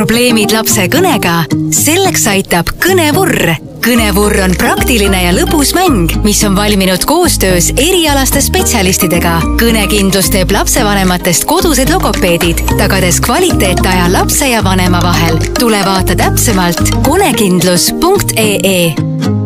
[0.00, 1.42] probleemid lapse kõnega?
[1.76, 3.50] selleks aitab Kõnevurr.
[3.84, 9.34] kõnevurr on praktiline ja lõbus mäng, mis on valminud koostöös erialaste spetsialistidega.
[9.60, 15.36] kõnekindlus teeb lapsevanematest kodused logopeedid, tagades kvaliteetaja lapse ja vanema vahel.
[15.58, 19.39] tule vaata täpsemalt konekindlus.ee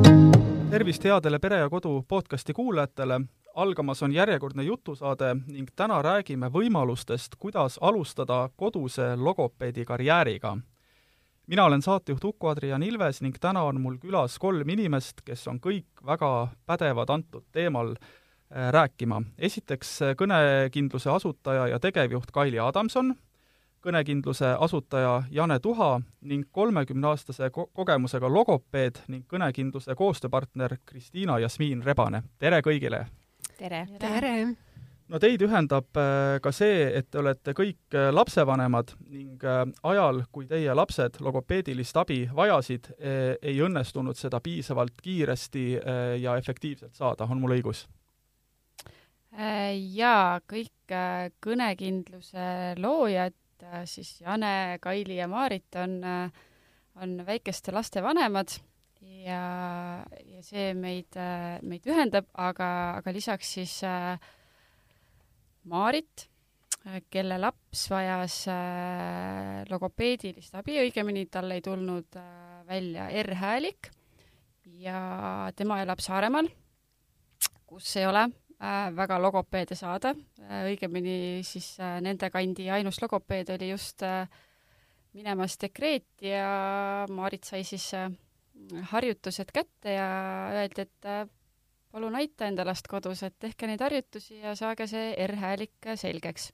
[0.75, 3.21] tervist headele Pere ja Kodu podcasti kuulajatele
[3.55, 10.57] algamas on järjekordne jutusaade ning täna räägime võimalustest, kuidas alustada koduse logopeedi karjääriga.
[11.47, 16.03] mina olen saatejuht Uku-Adrian Ilves ning täna on mul külas kolm inimest, kes on kõik
[16.07, 19.23] väga pädevad antud teemal äh, rääkima.
[19.39, 23.15] esiteks äh, kõnekindluse asutaja ja tegevjuht Kaili Adamson,
[23.85, 32.23] kõnekindluse asutaja Jane Tuha ning kolmekümneaastase ko kogemusega logopeed ning kõnekindluse koostööpartner Kristiina Jasmiin Rebane.
[32.39, 33.07] tere kõigile!
[33.59, 33.87] tere!
[34.01, 34.37] tere!
[35.09, 40.23] no teid ühendab äh, ka see, et te olete kõik äh, lapsevanemad ning äh, ajal,
[40.33, 45.65] kui teie lapsed logopeedilist abi vajasid, ei õnnestunud seda piisavalt kiiresti
[46.23, 47.85] ja efektiivselt saada, on mul õigus?
[49.35, 50.95] Jaa, kõik
[51.43, 53.35] kõnekindluse loojad,
[53.91, 55.99] siis Jane, Kaili ja Maarit on,
[57.03, 58.53] on väikeste laste vanemad
[59.25, 59.41] ja,
[60.05, 61.17] ja see meid,
[61.63, 62.69] meid ühendab, aga,
[63.01, 64.17] aga lisaks siis äh,
[65.71, 66.27] Maarit,
[67.09, 73.89] kelle laps vajas äh, logopeedilist abi, õigemini tal ei tulnud äh, välja R-häälik
[74.85, 74.99] ja
[75.57, 76.51] tema elab Saaremaal,
[77.65, 78.44] kus ei ole äh,
[78.97, 84.29] väga logopeede saada äh,, õigemini siis äh, nende kandi ainus logopeed oli just äh,
[85.15, 88.11] minemas dekreeti ja Maarit sai siis äh,
[88.91, 90.09] harjutused kätte ja
[90.55, 91.25] öeldi, et äh,
[91.95, 96.51] palun aita enda last kodus, et tehke neid harjutusi ja saage see R-häälik selgeks.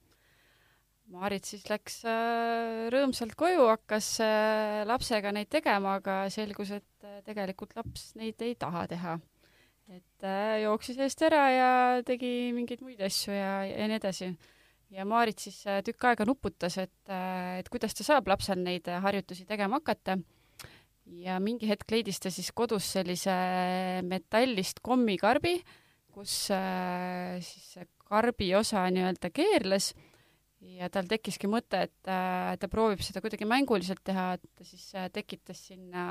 [1.10, 7.74] Maarit siis läks äh, rõõmsalt koju, hakkas äh, lapsega neid tegema, aga selgus, et tegelikult
[7.78, 9.18] laps neid ei taha teha.
[9.90, 10.26] Et
[10.62, 11.70] jooksis eest ära ja
[12.06, 14.30] tegi mingeid muid asju ja, ja nii edasi.
[14.94, 17.12] ja Maarit siis tükk aega nuputas, et,
[17.58, 20.18] et kuidas ta saab lapsel neid harjutusi tegema hakata.
[21.10, 23.34] Ja mingi hetk leidis ta siis kodus sellise
[24.06, 25.56] metallist kommikarbi,
[26.14, 27.80] kus äh, siis
[28.10, 29.92] karbi osa nii-öelda keerles.
[30.60, 34.90] Ja tal tekkiski mõte, et äh, ta proovib seda kuidagi mänguliselt teha, et ta siis
[34.92, 36.02] äh, tekitas sinna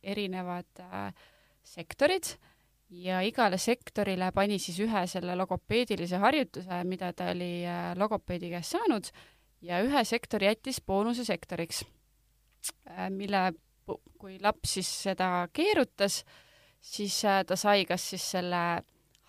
[0.00, 1.10] erinevad äh,
[1.66, 2.32] sektorid
[2.90, 8.76] ja igale sektorile pani siis ühe selle logopeedilise harjutuse, mida ta oli äh, logopeedi käest
[8.76, 9.10] saanud,
[9.62, 11.84] ja ühe sektori jättis boonuse sektoriks
[12.90, 13.52] äh,, mille
[14.18, 16.24] kui laps siis seda keerutas,
[16.80, 18.62] siis äh, ta sai kas siis selle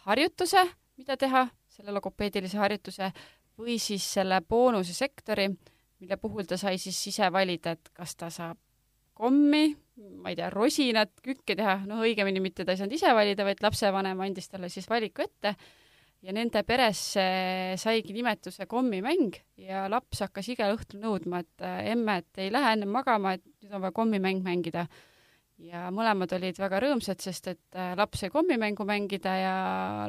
[0.08, 0.66] harjutuse,
[0.98, 3.12] mida teha, selle logopeedilise harjutuse,
[3.62, 5.48] või siis selle boonuse sektori,
[6.02, 8.58] mille puhul ta sai siis ise valida, et kas ta saab
[9.22, 9.68] kommi,
[10.24, 13.62] ma ei tea, rosinat, kükki teha, noh õigemini mitte ta ei saanud ise valida, vaid
[13.62, 15.56] lapsevanem andis talle siis valiku ette
[16.22, 17.24] ja nende peresse
[17.82, 22.76] saigi nimetuse kommimäng ja laps hakkas igal õhtul nõudma, et äh, emme, et ei lähe
[22.76, 24.88] enne magama, et nüüd on vaja kommimäng mängida.
[25.62, 29.56] ja mõlemad olid väga rõõmsad, sest et äh, laps sai kommimängu mängida ja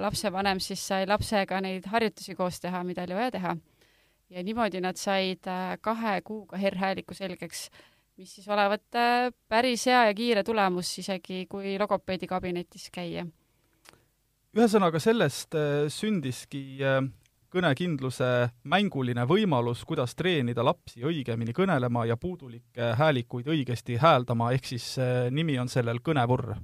[0.01, 3.57] lapsevanem siis sai lapsega neid harjutusi koos teha, mida oli vaja teha.
[4.33, 7.69] ja niimoodi nad said äh, kahe kuuga R-hääliku selgeks,
[8.23, 9.03] mis siis olevat
[9.51, 13.27] päris hea ja kiire tulemus, isegi kui logopeedi kabinetis käia
[14.53, 17.01] ühesõnaga, sellest äh, sündiski äh,
[17.53, 18.29] kõnekindluse
[18.69, 25.27] mänguline võimalus, kuidas treenida lapsi õigemini kõnelema ja puudulikke häälikuid õigesti hääldama, ehk siis äh,
[25.33, 26.57] nimi on sellel kõnevurr.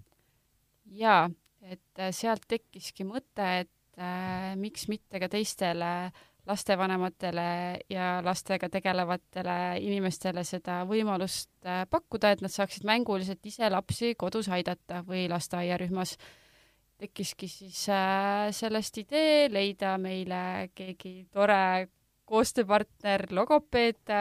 [0.99, 1.29] jaa,
[1.63, 6.11] et sealt tekkiski mõte, et äh, miks mitte ka teistele
[6.49, 7.45] lastevanematele
[7.93, 14.49] ja lastega tegelevatele inimestele seda võimalust äh, pakkuda, et nad saaksid mänguliselt ise lapsi kodus
[14.53, 16.17] aidata või lasteaiarühmas
[16.99, 21.89] tekkiski siis äh, sellest idee leida meile keegi tore
[22.29, 24.13] koostööpartner, logopeed,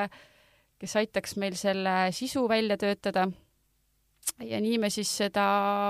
[0.79, 3.28] kes aitaks meil selle sisu välja töötada.
[4.43, 5.43] ja nii me siis seda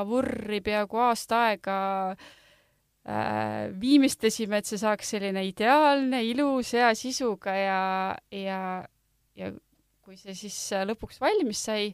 [0.07, 1.77] vurri peaaegu aasta aega
[2.11, 2.27] äh,
[3.07, 7.81] viimistlesime, et see saaks selline ideaalne, ilus, hea sisuga ja,
[8.35, 8.59] ja,
[9.39, 9.51] ja
[10.03, 10.57] kui see siis
[10.87, 11.93] lõpuks valmis sai,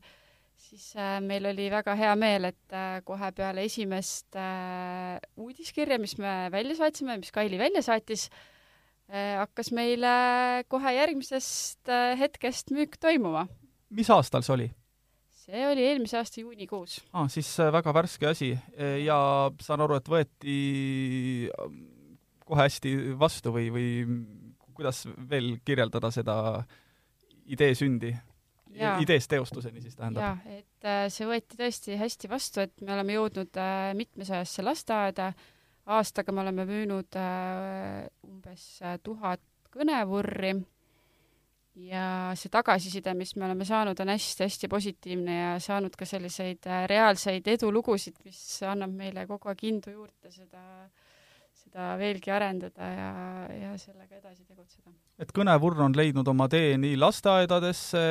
[0.74, 6.18] siis äh, meil oli väga hea meel, et äh, kohe peale esimest äh, uudiskirja, mis
[6.22, 8.30] me välja saatsime, mis Kaili välja saatis,
[9.14, 10.10] hakkas meile
[10.72, 13.44] kohe järgmisest hetkest müük toimuma.
[13.94, 14.70] mis aastal see oli?
[15.44, 17.02] See oli eelmise aasta juunikuus.
[17.14, 18.54] aa, siis väga värske asi
[19.04, 19.18] ja
[19.62, 20.58] saan aru, et võeti
[22.44, 23.88] kohe hästi vastu või, või
[24.74, 26.38] kuidas veel kirjeldada seda
[27.46, 28.14] idee sündi?
[28.74, 30.24] ideest teostuseni siis tähendab?
[30.24, 35.28] jaa, et äh, see võeti tõesti hästi vastu, et me oleme jõudnud äh, mitmesajasse lasteaeda,
[35.94, 38.66] aastaga me oleme müünud äh, umbes
[39.06, 39.44] tuhat
[39.74, 40.56] kõnevurri
[41.76, 42.06] ja
[42.38, 48.20] see tagasiside, mis me oleme saanud, on hästi-hästi positiivne ja saanud ka selliseid reaalseid edulugusid,
[48.26, 50.92] mis annab meile kogu aeg indu juurde seda äh,
[51.74, 53.12] seda veelgi arendada ja,
[53.58, 54.92] ja sellega edasi tegutseda.
[55.22, 58.04] et kõnevurr on leidnud oma tee nii lasteaedadesse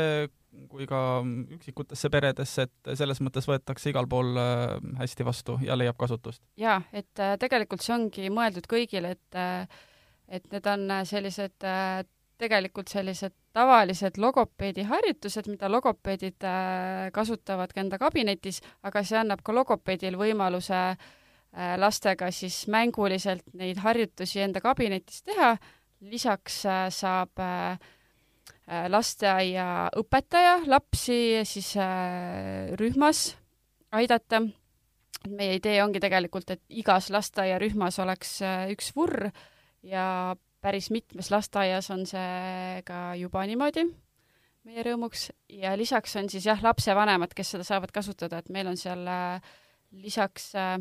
[0.69, 1.23] kui ka
[1.57, 6.43] üksikutesse peredesse, et selles mõttes võetakse igal pool äh, hästi vastu ja leiab kasutust?
[6.61, 9.81] jaa, et äh, tegelikult see ongi mõeldud kõigile, et äh,
[10.33, 11.65] et need on sellised
[12.41, 16.45] tegelikult sellised tavalised logopeediharjutused, mida logopeedid
[17.13, 21.11] kasutavad ka enda kabinetis, aga see annab ka logopeedil võimaluse äh,
[21.53, 25.51] Äh, lastega siis mänguliselt neid harjutusi enda kabinetis teha,
[26.01, 27.77] lisaks äh, saab äh,
[28.89, 31.75] lasteaiaõpetaja lapsi siis
[32.81, 33.35] rühmas
[33.93, 34.41] aidata.
[35.29, 38.39] meie idee ongi tegelikult, et igas lasteaiarühmas oleks
[38.73, 39.29] üks vurr
[39.83, 43.85] ja päris mitmes lasteaias on see ka juba niimoodi
[44.63, 48.79] meie rõõmuks ja lisaks on siis jah, lapsevanemad, kes seda saavad kasutada, et meil on
[48.79, 49.03] seal
[49.93, 50.77] lisaks äh,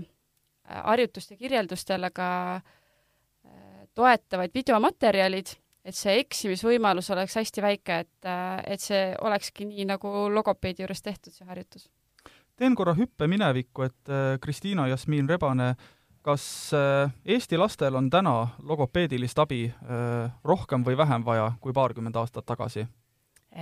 [0.69, 5.55] harjutuste kirjeldustele ka äh, toetavaid videomaterjalid,
[5.85, 11.01] et see eksimisvõimalus oleks hästi väike, et, äh, et see olekski nii, nagu logopeedi juures
[11.01, 11.89] tehtud, see harjutus.
[12.55, 15.73] teen korra hüppe minevikku, et äh, Kristiina Jasmiin Rebane,
[16.21, 16.43] kas
[17.25, 18.33] Eesti lastel on täna
[18.63, 19.63] logopeedilist abi
[20.43, 22.87] rohkem või vähem vaja kui paarkümmend aastat tagasi?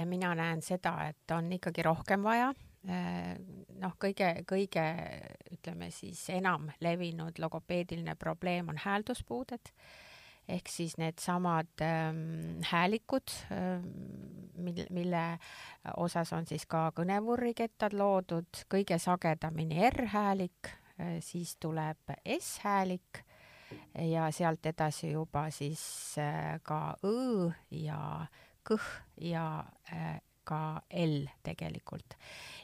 [0.06, 2.52] mina näen seda, et on ikkagi rohkem vaja.
[2.88, 3.34] Äh,
[3.82, 4.84] noh, kõige, kõige
[5.52, 9.74] ütleme siis enam levinud logopeediline probleem on häälduspuuded.
[10.50, 13.84] Ehk siis needsamad ähm, häälikud ähm,,
[14.56, 15.24] mil, mille
[15.98, 20.79] osas on siis ka kõnevurrikettad loodud, kõige sagedamini R-häälik äh,,
[21.24, 23.24] siis tuleb S-häälik
[24.10, 25.82] ja sealt edasi juba siis
[26.18, 28.26] äh, ka õ ja
[28.66, 28.88] kõh
[29.22, 29.46] ja
[29.94, 30.18] äh,
[30.50, 32.16] ka L tegelikult.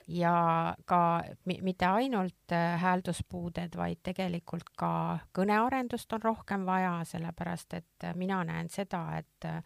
[0.08, 1.00] Ja ka
[1.46, 4.92] mitte ainult äh, häälduspuuded, vaid tegelikult ka
[5.38, 9.62] kõnearendust on rohkem vaja, sellepärast et äh, mina näen seda, et äh,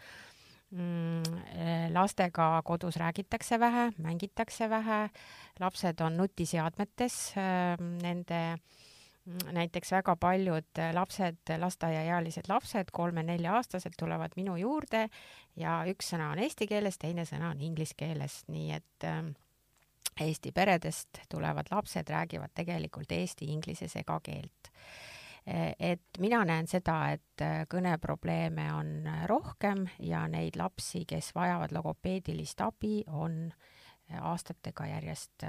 [1.90, 5.00] lastega kodus räägitakse vähe, mängitakse vähe,
[5.60, 7.16] lapsed on nutiseadmetes,
[8.04, 15.08] nende mm, näiteks väga paljud lapsed, lasteaiaealised lapsed, kolme-nelja-aastased, tulevad minu juurde
[15.58, 19.24] ja üks sõna on eesti keeles, teine sõna on inglise keeles, nii et äh,
[20.20, 24.72] Eesti peredest tulevad lapsed räägivad tegelikult eesti-inglise segakeelt.
[25.80, 33.04] Et mina näen seda, et kõneprobleeme on rohkem ja neid lapsi, kes vajavad logopeedilist abi,
[33.08, 33.48] on
[34.20, 35.46] aastatega järjest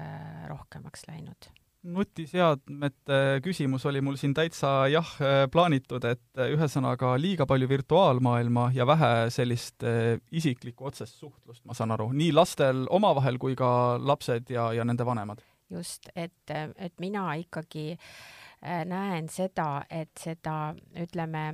[0.49, 1.51] rohkemaks läinud
[1.83, 5.13] nutiseadmete küsimus oli mul siin täitsa jah
[5.53, 9.87] plaanitud, et ühesõnaga liiga palju virtuaalmaailma ja vähe sellist
[10.31, 15.07] isiklikku otsest suhtlust, ma saan aru, nii lastel omavahel kui ka lapsed ja, ja nende
[15.09, 15.41] vanemad.
[15.71, 17.99] just, et, et mina ikkagi eh,
[18.61, 21.45] näen seda, et seda, ütleme,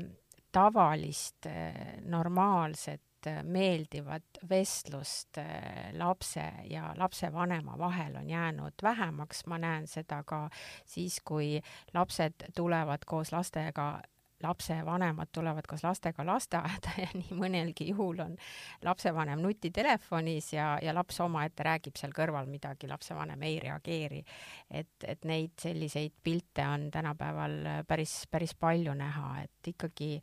[0.56, 9.58] tavalist eh, normaalset äh, meeldivat vestlust äh, lapse ja lapsevanema vahel on jäänud vähemaks, ma
[9.58, 10.48] näen seda ka
[10.84, 11.60] siis, kui
[11.94, 14.00] lapsed tulevad koos lastega
[14.42, 18.36] lapsevanemad tulevad koos lastega lasteaeda ja nii mõnelgi juhul on
[18.84, 24.22] lapsevanem nutitelefonis ja, ja laps omaette räägib seal kõrval midagi, lapsevanem ei reageeri.
[24.70, 30.16] et, et neid selliseid pilte on tänapäeval päris, päris palju näha, et ikkagi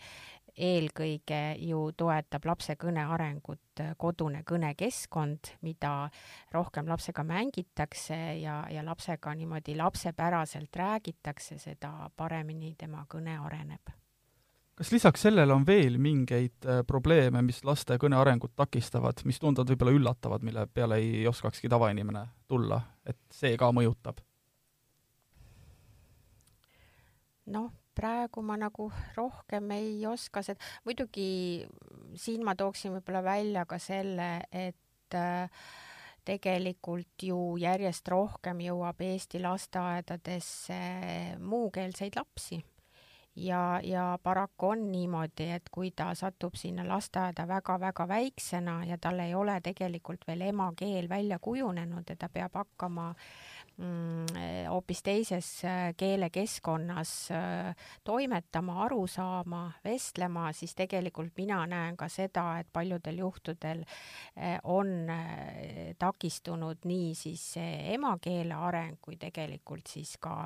[0.58, 5.94] eelkõige ju toetab lapse kõne arengut kodune kõnekeskkond, mida
[6.54, 14.03] rohkem lapsega mängitakse ja, ja lapsega niimoodi lapsepäraselt räägitakse, seda paremini tema kõne areneb.
[14.76, 19.74] Kas lisaks sellele on veel mingeid äh, probleeme, mis laste kõne arengut takistavad, mis tunduvad
[19.74, 24.22] võib-olla üllatavad, mille peale ei oskakski tavainimene tulla, et see ka mõjutab?
[27.54, 28.88] noh, praegu ma nagu
[29.18, 31.66] rohkem ei oska seda, muidugi
[32.16, 35.66] siin ma tooksin võib-olla välja ka selle, et äh,
[36.24, 40.80] tegelikult ju järjest rohkem jõuab Eesti lasteaedadesse
[41.44, 42.64] muukeelseid lapsi
[43.36, 49.20] ja, ja paraku on niimoodi, et kui ta satub sinna lasteaeda väga-väga väiksena ja tal
[49.20, 53.53] ei ole tegelikult veel emakeel välja kujunenud ja ta peab hakkama mm,
[54.70, 55.48] hoopis teises
[55.98, 57.14] keelekeskkonnas
[58.06, 63.82] toimetama, aru saama, vestlema, siis tegelikult mina näen ka seda, et paljudel juhtudel
[64.70, 65.10] on
[66.00, 70.44] takistunud nii siis emakeele areng kui tegelikult siis ka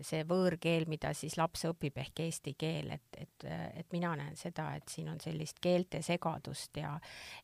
[0.00, 3.48] see võõrkeel, mida siis laps õpib ehk eesti keel, et, et,
[3.82, 6.94] et mina näen seda, et siin on sellist keelte segadust ja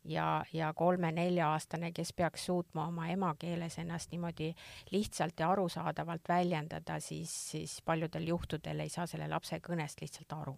[0.04, 4.52] ja, ja kolme-nelja-aastane, kes peaks suutma oma emakeeles ennast niimoodi
[4.90, 10.56] lihtsalt ja arusaadavalt väljendada, siis, siis paljudel juhtudel ei saa selle lapse kõnest lihtsalt aru.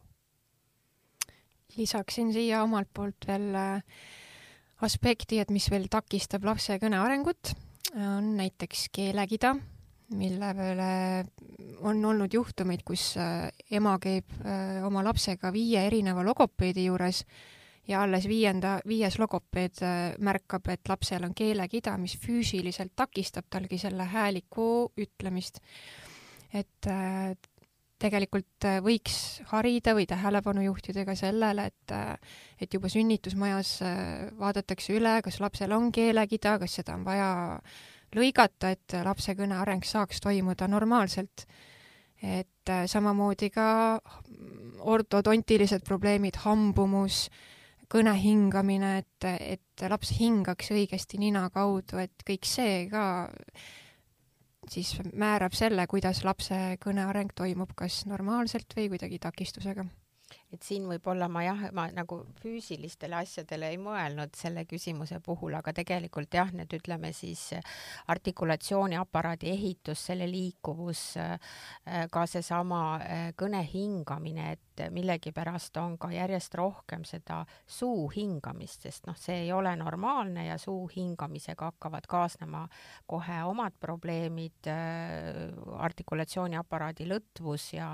[1.76, 3.82] lisaksin siia omalt poolt veel äh,
[4.82, 7.52] aspekti, et mis veel takistab lapse kõne arengut,
[7.94, 9.54] on näiteks keelekida,
[10.16, 10.90] mille peale
[11.86, 17.24] on olnud juhtumeid, kus äh, ema käib äh, oma lapsega viie erineva logopeedi juures
[17.88, 23.78] ja alles viienda, viies logopeed äh, märkab, et lapsel on keelekida, mis füüsiliselt takistab talgi
[23.78, 25.60] selle hääliku ütlemist.
[26.54, 27.34] et äh,
[27.98, 31.94] tegelikult äh, võiks harida või tähelepanu juhtida ka sellele, et
[32.60, 33.78] et juba sünnitusmajas
[34.38, 37.60] vaadatakse üle, kas lapsel on keelekida, kas seda on vaja
[38.16, 41.46] lõigata, et lapse kõne areng saaks toimuda normaalselt.
[42.22, 44.00] et samamoodi ka
[44.80, 47.28] ortodontilised probleemid, hambumus,
[47.92, 49.26] kõne hingamine, et,
[49.56, 53.04] et laps hingaks õigesti nina kaudu, et kõik see ka
[54.70, 59.86] siis määrab selle, kuidas lapse kõne areng toimub, kas normaalselt või kuidagi takistusega
[60.56, 65.74] et siin võib-olla ma jah, ma nagu füüsilistele asjadele ei mõelnud selle küsimuse puhul, aga
[65.76, 67.50] tegelikult jah, need ütleme siis
[68.12, 71.02] artikulatsiooniaparaadi ehitus, selle liikuvus,
[72.12, 79.06] ka seesama äh, kõne hingamine, et millegipärast on ka järjest rohkem seda suu hingamist, sest
[79.08, 82.66] noh, see ei ole normaalne ja suu hingamisega hakkavad kaasnema
[83.08, 85.42] kohe omad probleemid, äh,
[85.88, 87.90] artikulatsiooniaparaadi lõtvus ja,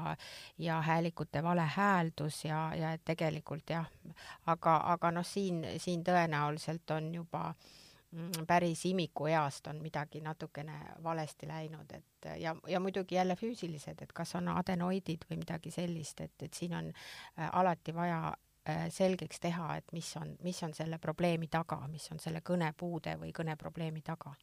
[0.59, 3.89] ja häälikute vale hääldus ja, ja tegelikult jah,
[4.47, 7.49] aga, aga noh, siin, siin tõenäoliselt on juba
[8.11, 14.13] mm, päris imikueast on midagi natukene valesti läinud, et ja, ja muidugi jälle füüsilised, et
[14.13, 19.41] kas on adenoidid või midagi sellist, et, et siin on äh, alati vaja äh, selgeks
[19.41, 24.05] teha, et mis on, mis on selle probleemi taga, mis on selle kõnepuude või kõneprobleemi
[24.07, 24.37] taga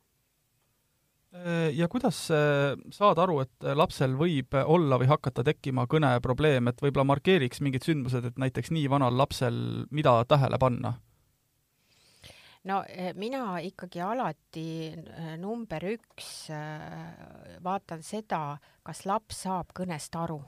[1.73, 7.05] ja kuidas äh, saad aru, et lapsel võib olla või hakata tekkima kõneprobleem, et võib-olla
[7.11, 10.95] markeeriks mingid sündmused, et näiteks nii vanal lapsel, mida tähele panna?
[12.69, 12.81] no
[13.15, 14.65] mina ikkagi alati
[15.39, 16.49] number üks
[17.63, 20.41] vaatan seda, kas laps saab kõnest aru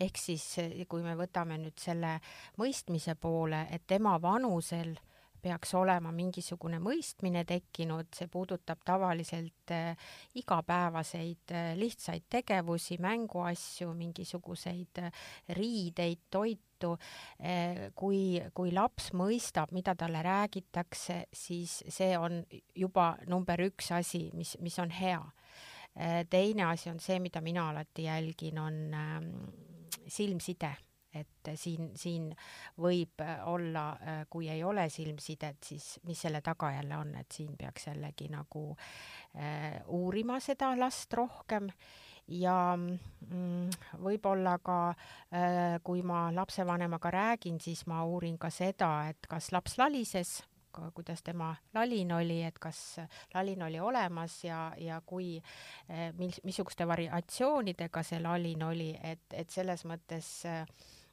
[0.00, 0.44] ehk siis
[0.88, 2.16] kui me võtame nüüd selle
[2.60, 4.94] mõistmise poole, et tema vanusel
[5.42, 15.02] peaks olema mingisugune mõistmine tekkinud, see puudutab tavaliselt äh, igapäevaseid äh, lihtsaid tegevusi, mänguasju, mingisuguseid
[15.04, 15.24] äh,
[15.58, 16.96] riideid, toitu
[17.92, 22.38] kui, kui laps mõistab, mida talle räägitakse, siis see on
[22.72, 25.20] juba number üks asi, mis, mis on hea.
[26.32, 29.28] Teine asi on see, mida mina alati jälgin, on ähm,
[30.08, 30.72] silmside
[31.14, 32.28] et siin, siin
[32.80, 37.56] võib äh, olla, äh, kui ei ole silmsidet, siis mis selle tagajärje on, et siin
[37.58, 38.68] peaks jällegi nagu
[39.36, 41.70] äh, uurima seda last rohkem.
[42.30, 49.26] Ja mm, võib-olla ka äh, kui ma lapsevanemaga räägin, siis ma uurin ka seda, et
[49.26, 50.36] kas laps lalises,
[50.94, 53.00] kuidas tema lalin oli, et kas
[53.34, 55.40] lalin oli olemas ja, ja kui,
[55.90, 60.64] äh, mis, missuguste variatsioonidega see lalin oli, et, et selles mõttes äh,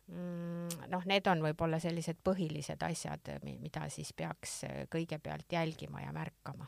[0.08, 6.68] noh, need on võib-olla sellised põhilised asjad, mida siis peaks äh, kõigepealt jälgima ja märkama.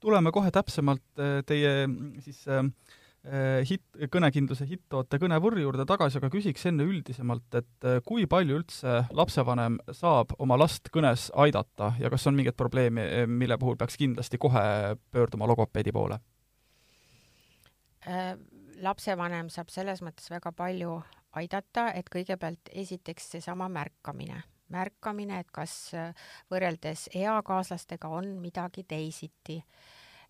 [0.00, 2.62] tuleme kohe täpsemalt äh, teie mm, siis äh,
[3.66, 9.80] hitt, kõnekindluse hittoote kõnevõrri juurde tagasi, aga küsiks enne üldisemalt, et kui palju üldse lapsevanem
[9.90, 14.94] saab oma last kõnes aidata ja kas on mingeid probleeme, mille puhul peaks kindlasti kohe
[15.10, 16.20] pöörduma logopeedi poole
[18.06, 18.36] äh,?
[18.76, 21.00] lapsevanem saab selles mõttes väga palju
[21.40, 29.60] aidata, et kõigepealt esiteks seesama märkamine, märkamine, et kas äh, võrreldes eakaaslastega on midagi teisiti.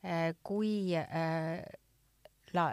[0.04, 1.64] Äh, kui äh,
[2.54, 2.70] la-,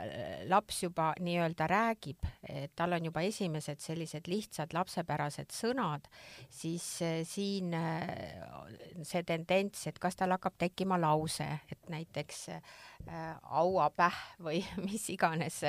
[0.50, 6.10] laps juba nii-öelda räägib, et tal on juba esimesed sellised lihtsad lapsepärased sõnad,
[6.52, 6.86] siis
[7.30, 7.74] siin
[9.04, 12.76] see tendents, et kas tal hakkab tekkima lause, et näiteks äh,
[13.08, 15.62] hauapäh või mis iganes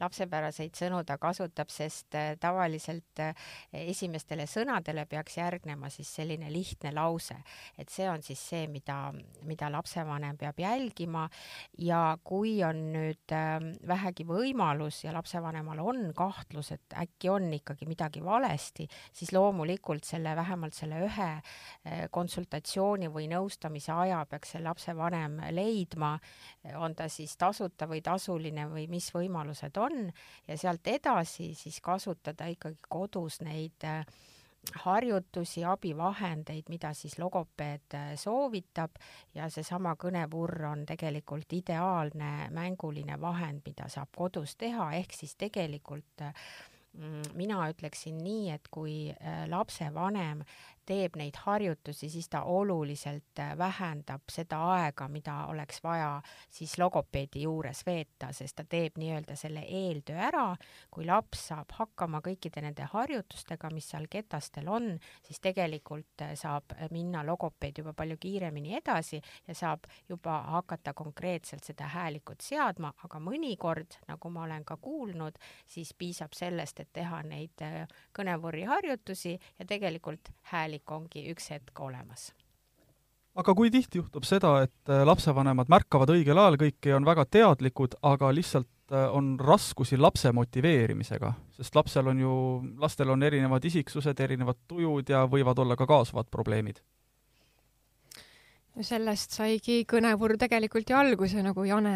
[0.00, 3.34] lapsepäraseid sõnu ta kasutab, sest äh, tavaliselt äh,
[3.72, 7.36] esimestele sõnadele peaks järgnema siis selline lihtne lause,
[7.78, 9.12] et see on siis see, mida,
[9.48, 11.26] mida lapsevanem peab jälgima.
[11.78, 17.88] Ja kui on nüüd äh, vähegi võimalus ja lapsevanemal on kahtlus, et äkki on ikkagi
[17.88, 24.64] midagi valesti, siis loomulikult selle, vähemalt selle ühe äh, konsultatsiooni või nõustamise aja peaks see
[24.64, 26.16] lapsevanem leidma,
[26.80, 30.08] on ta siis tasuta või tasuline või mis võimalused on.
[30.48, 34.04] Ja sealt edasi siis kasutada ikkagi kodus neid äh,
[34.84, 38.98] harjutusi, abivahendeid, mida siis logopeed äh, soovitab.
[39.34, 46.26] Ja seesama kõnevurr on tegelikult ideaalne mänguline vahend, mida saab kodus teha, ehk siis tegelikult
[46.26, 46.50] äh,
[46.96, 49.14] mm, mina ütleksin nii, et kui
[49.48, 50.44] lapsevanem
[50.90, 56.16] teeb neid harjutusi, siis ta oluliselt äh, vähendab seda aega, mida oleks vaja
[56.50, 60.46] siis logopeedi juures veeta, sest ta teeb nii-öelda selle eeltöö ära.
[60.90, 66.74] kui laps saab hakkama kõikide nende harjutustega, mis seal ketastel on, siis tegelikult äh, saab
[66.90, 73.22] minna logopeed juba palju kiiremini edasi ja saab juba hakata konkreetselt seda häälikut seadma, aga
[73.22, 79.36] mõnikord, nagu ma olen ka kuulnud, siis piisab sellest, et teha neid äh, kõnevurri harjutusi
[79.38, 82.32] ja tegelikult häälik kõik ongi üks hetk olemas.
[83.34, 87.24] aga kui tihti juhtub seda, et äh, lapsevanemad märkavad õigel ajal kõike ja on väga
[87.24, 92.32] teadlikud, aga lihtsalt äh, on raskusi lapse motiveerimisega, sest lapsel on ju,
[92.80, 96.82] lastel on erinevad isiksused, erinevad tujud ja võivad olla ka kaasuvad probleemid
[98.74, 101.94] no sellest saigi kõnevurr tegelikult ju alguse, nagu Jane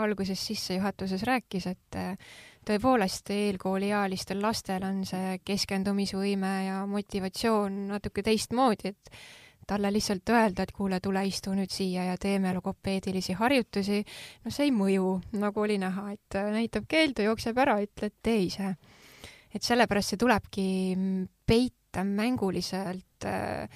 [0.00, 2.34] alguses sissejuhatuses rääkis, et äh,
[2.66, 9.10] tõepoolest eelkooliealistel lastel on see keskendumisvõime ja motivatsioon natuke teistmoodi, et
[9.66, 14.02] talle lihtsalt öelda, et kuule, tule istu nüüd siia ja teeme logopeedilisi harjutusi,
[14.44, 15.08] no see ei mõju,
[15.40, 18.74] nagu oli näha, et näitab keeldu, jookseb ära, ütled tee ise.
[19.54, 20.66] et sellepärast see tulebki
[21.46, 23.68] peita mänguliselt äh,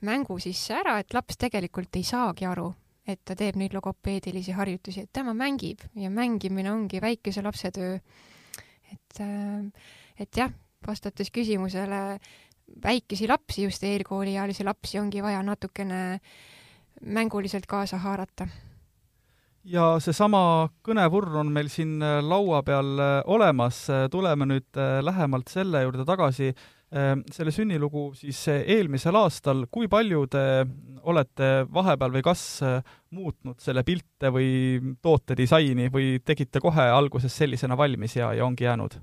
[0.00, 2.70] mängu sisse ära, et laps tegelikult ei saagi aru,
[3.06, 7.98] et ta teeb neid logopeedilisi harjutusi, et tema mängib ja mängimine ongi väikese lapse töö
[8.92, 9.64] et, äh,
[10.18, 10.52] et jah,
[10.86, 12.18] vastates küsimusele,
[12.82, 16.20] väikesi lapsi, just eelkooliealisi lapsi ongi vaja natukene
[17.02, 18.48] mänguliselt kaasa haarata
[19.66, 25.82] ja seesama kõnevurr on meil siin äh, laua peal äh, olemas, tuleme nüüd lähemalt selle
[25.82, 26.52] juurde tagasi.
[26.86, 30.42] Selle sünnilugu siis eelmisel aastal, kui palju te
[31.10, 32.44] olete vahepeal või kas
[33.10, 38.68] muutnud selle pilte või toote disaini või tegite kohe alguses sellisena valmis ja, ja ongi
[38.68, 39.00] jäänud?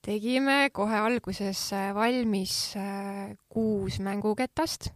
[0.00, 2.74] tegime kohe alguses äh, valmis
[3.52, 4.90] kuus mänguketast,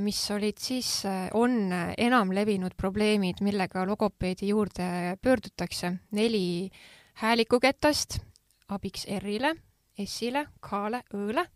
[0.00, 1.02] mis olid siis,
[1.36, 1.68] on
[2.00, 5.92] enamlevinud probleemid, millega logopeedi juurde pöördutakse.
[6.16, 6.70] neli
[7.20, 8.18] häälikuketast
[8.72, 9.52] abiks R-ile,
[10.04, 11.46] S-ile, K-le, Õ-le,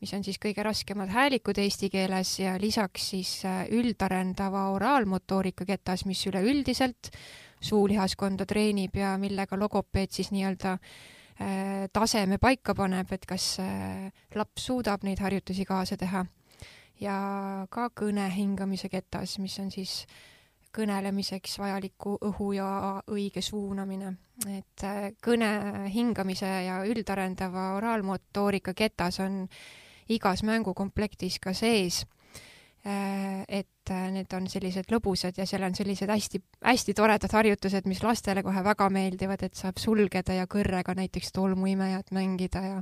[0.00, 3.30] mis on siis kõige raskemad häälikud eesti keeles ja lisaks siis
[3.70, 7.12] üldarendava oraalmotoorika ketas, mis üleüldiselt
[7.60, 10.92] suulihaskonda treenib ja millega logopeed siis nii-öelda äh,
[11.40, 16.26] Äh, taseme paika paneb, et kas äh, laps suudab neid harjutusi kaasa teha.
[17.00, 17.14] ja
[17.72, 20.04] ka kõne hingamise ketas, mis on siis
[20.76, 22.70] kõnelemiseks vajaliku õhu ja
[23.10, 24.14] õige suunamine.
[24.48, 29.46] et äh, kõne hingamise ja üldarendava oraalmotoorika ketas on
[30.08, 32.04] igas mängukomplektis ka sees
[32.86, 38.00] Äh, et äh, need on sellised lõbusad ja seal on sellised hästi-hästi toredad harjutused, mis
[38.00, 42.78] lastele kohe väga meeldivad, et saab sulgeda ja kõrrega näiteks tolmuimejat mängida ja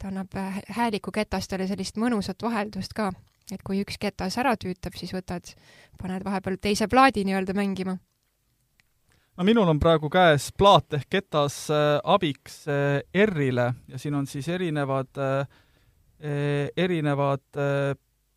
[0.00, 0.32] ta annab
[0.78, 3.10] häälikuketastele sellist mõnusat vaheldust ka,
[3.52, 5.54] et kui üks ketas ära tüütab, siis võtad,
[6.00, 7.98] paned vahepeal teise plaadi nii-öelda mängima
[9.36, 14.26] no minul on praegu käes plaat ehk ketas äh, abiks äh, R-ile ja siin on
[14.26, 15.46] siis erinevad äh,
[16.76, 17.44] erinevad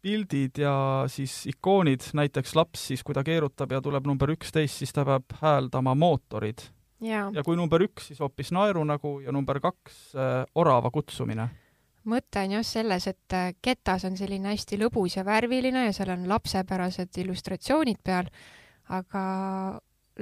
[0.02, 0.74] pildid ja
[1.10, 5.34] siis ikoonid, näiteks laps siis, kui ta keerutab ja tuleb number üksteist, siis ta peab
[5.42, 6.66] hääldama mootorid.
[7.02, 11.50] ja kui number üks, siis hoopis naerunägu ja number kaks äh, orava kutsumine.
[12.10, 16.14] Mõte on jah selles, et äh, ketas on selline hästi lõbus ja värviline ja seal
[16.16, 18.30] on lapsepärased illustratsioonid peal,
[18.92, 19.24] aga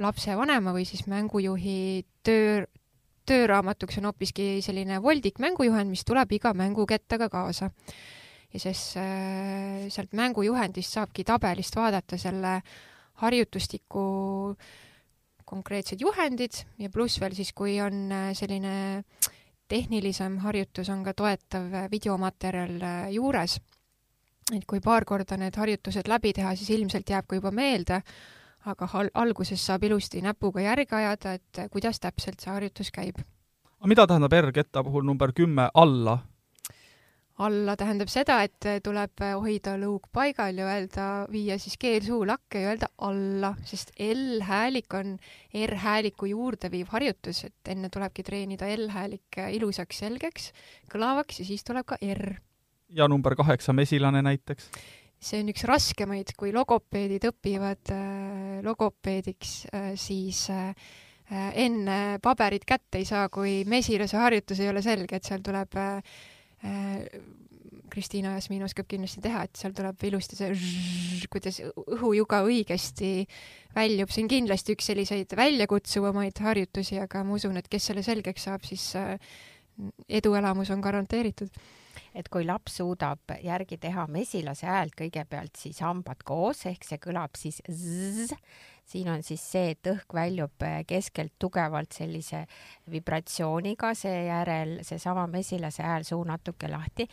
[0.00, 2.62] lapsevanema või siis mängujuhi töö,
[3.28, 7.70] tööraamatuks on hoopiski selline voldik mängujuhend, mis tuleb iga mängukettaga kaasa.
[8.50, 12.58] Ja siis äh, sealt mängujuhendist saabki tabelist vaadata selle
[13.22, 14.04] harjutustiku
[15.50, 19.04] konkreetsed juhendid ja pluss veel siis, kui on äh, selline
[19.70, 23.60] tehnilisem harjutus, on ka toetav videomaterjal äh, juures.
[24.50, 28.00] et kui paar korda need harjutused läbi teha, siis ilmselt jääb ka juba meelde,
[28.66, 33.22] aga alguses saab ilusti näpuga järge ajada, et kuidas täpselt see harjutus käib.
[33.86, 36.18] mida tähendab R-ketta puhul number kümme alla?
[37.40, 42.64] Alla tähendab seda, et tuleb hoida lõug paigal ja öelda, viia siis keel suu lakke
[42.64, 45.16] ja öelda alla, sest L-häälik on
[45.56, 50.50] R-hääliku juurde viiv harjutus, et enne tulebki treenida L-häälik ilusaks, selgeks,
[50.92, 52.34] kõlavaks ja siis tuleb ka R.
[52.96, 54.70] ja number kaheksa, mesilane näiteks?
[55.20, 59.54] see on üks raskemaid, kui logopeedid õpivad äh, logopeediks
[60.00, 60.46] siis
[61.30, 66.28] enne paberit kätte ei saa, kui mesilase harjutus ei ole selge, et seal tuleb äh
[67.90, 73.24] Kristiina Jasmin oskab kindlasti teha, et seal tuleb ilusti see kuidas õhujuga õigesti
[73.74, 78.46] väljub, see on kindlasti üks selliseid väljakutsuvamaid harjutusi, aga ma usun, et kes selle selgeks
[78.46, 79.16] saab, siis äh,
[80.20, 81.50] eduelamus on garanteeritud
[82.14, 87.38] et kui laps suudab järgi teha mesilase häält kõigepealt siis hambad koos ehk see kõlab
[87.38, 88.34] siis zzz,
[88.90, 92.44] siin on siis see, et õhk väljub eh, keskelt tugevalt sellise
[92.90, 97.06] vibratsiooniga, seejärel seesama mesilase hääl suu natuke lahti.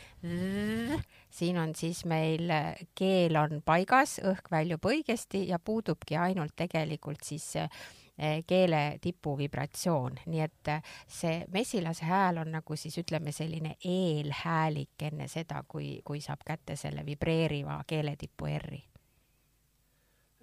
[1.30, 7.24] siin on siis meil eh, keel on paigas, õhk väljub õigesti ja puudubki ainult tegelikult
[7.24, 8.07] siis Eh,
[8.48, 15.06] keele tipu vibratsioon, nii et eh, see mesilase hääl on nagu siis ütleme, selline eelhäälik
[15.10, 18.84] enne seda, kui, kui saab kätte selle vibreeriva keeletipu R-i.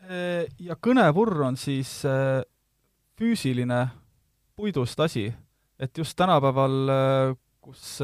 [0.04, 2.02] Eh, ja kõnevurr on siis
[3.18, 3.80] füüsiline
[4.54, 5.26] puidust asi,
[5.78, 6.92] et just tänapäeval,
[7.64, 7.98] kus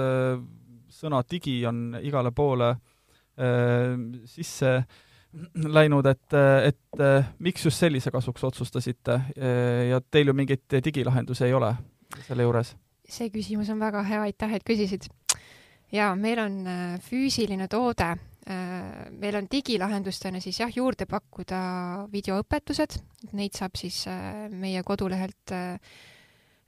[0.91, 2.75] sõna digi on igale poole
[4.27, 4.99] sisse äh,
[5.55, 6.35] läinud, et,
[6.67, 7.03] et
[7.39, 9.21] miks just sellise kasuks otsustasite?
[9.91, 11.75] Ja teil ju mingeid digilahendusi ei ole
[12.27, 12.75] selle juures?
[13.11, 15.09] see küsimus on väga hea, aitäh, et küsisid.
[15.91, 18.13] jaa, meil on äh, füüsiline toode,
[18.47, 21.61] äh, meil on digilahendustena siis jah, juurde pakkuda
[22.13, 23.01] videoõpetused,
[23.35, 25.55] neid saab siis äh, meie kodulehelt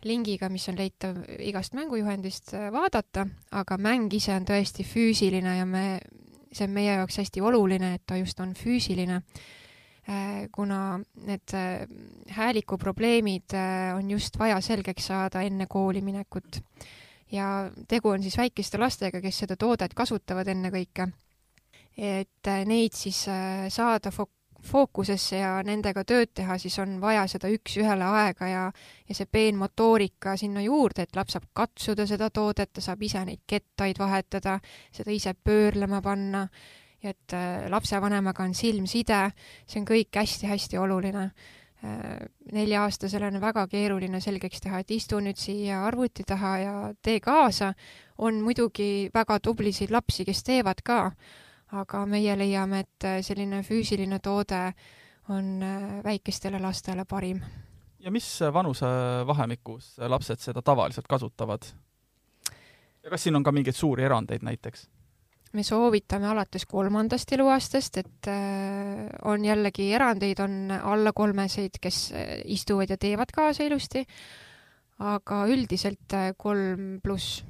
[0.03, 3.23] lingiga, mis on leitav igast mängujuhendist, vaadata,
[3.55, 6.01] aga mäng ise on tõesti füüsiline ja me
[6.53, 9.23] see on meie jaoks hästi oluline, et ta just on füüsiline,
[10.09, 11.87] äh, kuna need äh,
[12.37, 16.61] hääliku probleemid äh, on just vaja selgeks saada enne kooli minekut.
[17.33, 21.09] ja tegu on siis väikeste lastega, kes seda toodet kasutavad ennekõike.
[21.97, 23.25] et neid siis
[23.69, 28.67] saada fok-, fookusesse ja nendega tööd teha, siis on vaja seda üks-ühele aega ja,
[29.09, 33.43] ja see peenmotoorika sinna juurde, et laps saab katsuda seda toodet, ta saab ise neid
[33.47, 34.59] kettaid vahetada,
[34.95, 36.47] seda ise pöörlema panna,
[37.03, 39.25] et äh, lapsevanemaga on silmside,
[39.67, 41.33] see on kõik hästi-hästi oluline.
[41.83, 42.29] Äh,.
[42.55, 47.73] nelja-aastasele on väga keeruline selgeks teha, et istu nüüd siia arvuti taha ja tee kaasa,
[48.23, 50.99] on muidugi väga tublisid lapsi, kes teevad ka
[51.73, 54.63] aga meie leiame, et äh, selline füüsiline toode
[55.33, 57.41] on äh, väikestele lastele parim.
[58.03, 61.63] ja mis vanusevahemikus lapsed seda tavaliselt kasutavad?
[63.03, 64.89] ja kas siin on ka mingeid suuri erandeid näiteks?
[65.53, 72.13] me soovitame alates kolmandast eluaastast, et äh, on jällegi erandeid, on alla kolmeseid, kes
[72.45, 74.05] istuvad ja teevad kaasa ilusti,
[74.99, 77.43] aga üldiselt kolm pluss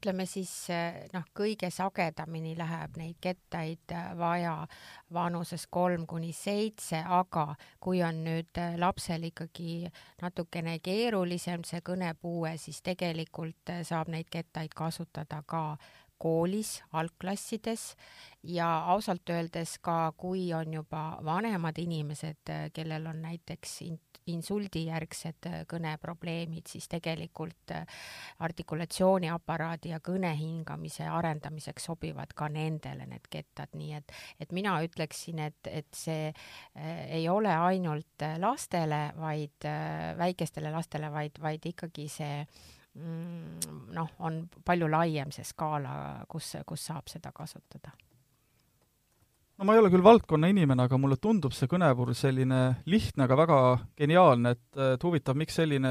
[0.00, 0.50] ütleme siis
[1.12, 4.54] noh, kõige sagedamini läheb neid kettaid äh, vaja
[5.12, 9.90] vanuses kolm kuni seitse, aga kui on nüüd äh, lapsel ikkagi
[10.22, 15.76] natukene keerulisem see kõnepuue, siis tegelikult äh, saab neid kettaid kasutada ka
[16.20, 17.94] koolis, algklassides.
[18.42, 23.76] Ja ausalt öeldes ka, kui on juba vanemad inimesed, kellel on näiteks
[24.34, 28.00] insuldijärgsed äh, kõneprobleemid, siis tegelikult äh,
[28.46, 35.42] artikulatsiooniaparaadi ja kõne hingamise arendamiseks sobivad ka nendele need kettad, nii et, et mina ütleksin,
[35.50, 39.64] et, et see äh, ei ole ainult lastele, vaid
[40.18, 42.44] väikestele lastele, vaid, vaid ikkagi see
[42.94, 47.94] mm, noh, on palju laiem see skaala, kus, kus saab seda kasutada
[49.60, 53.36] no ma ei ole küll valdkonna inimene, aga mulle tundub see kõnepurr selline lihtne, aga
[53.42, 53.58] väga
[54.00, 55.90] geniaalne, et, et huvitav, miks selline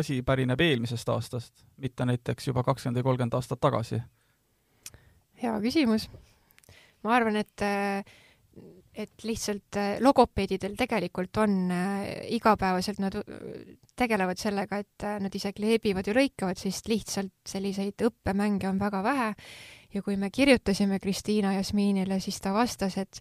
[0.00, 4.00] asi pärineb eelmisest aastast, mitte näiteks juba kakskümmend või kolmkümmend aastat tagasi?
[5.42, 6.08] hea küsimus.
[7.04, 7.66] ma arvan, et
[8.92, 11.70] et lihtsalt logopeedidel tegelikult on
[12.36, 13.16] igapäevaselt, nad
[13.96, 19.30] tegelevad sellega, et nad ise kleebivad ja lõikavad, sest lihtsalt selliseid õppemänge on väga vähe
[19.94, 23.20] ja kui me kirjutasime Kristiina Jasminile, siis ta vastas, et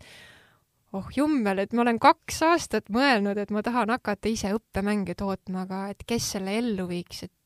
[0.94, 5.66] oh jummel, et ma olen kaks aastat mõelnud, et ma tahan hakata ise õppemänge tootma,
[5.66, 7.42] aga et kes selle ellu viiks, et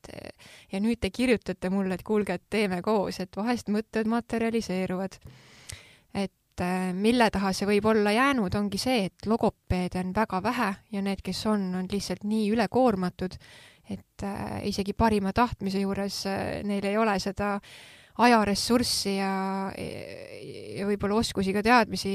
[0.71, 5.19] ja nüüd te kirjutate mulle, et kuulge, et teeme koos, et vahest mõtted materialiseeruvad.
[6.13, 10.73] et äh, mille taha see võib olla jäänud, ongi see, et logopeede on väga vähe
[10.91, 13.35] ja need, kes on, on lihtsalt nii ülekoormatud,
[13.89, 17.59] et äh, isegi parima tahtmise juures äh, neil ei ole seda
[18.15, 19.31] ajaressurssi ja,
[19.75, 22.13] ja võib-olla oskusi ka teadmisi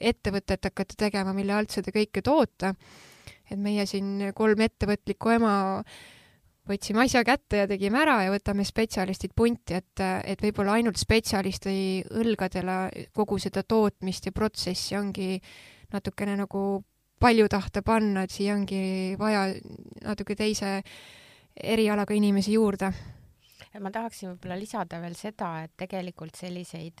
[0.00, 2.74] ettevõtet hakata tegema, mille alt seda kõike toota.
[3.50, 5.54] et meie siin kolm ettevõtlikku ema
[6.68, 12.04] võtsime asja kätte ja tegime ära ja võtame spetsialistid punti, et, et võib-olla ainult spetsialisti
[12.10, 15.36] õlgadele kogu seda tootmist ja protsessi ongi
[15.92, 16.82] natukene nagu
[17.22, 19.46] palju tahta panna, et siia ongi vaja
[20.02, 20.80] natuke teise
[21.54, 22.90] erialaga inimesi juurde.
[23.80, 27.00] Ma tahaksin võib-olla lisada veel seda, et tegelikult selliseid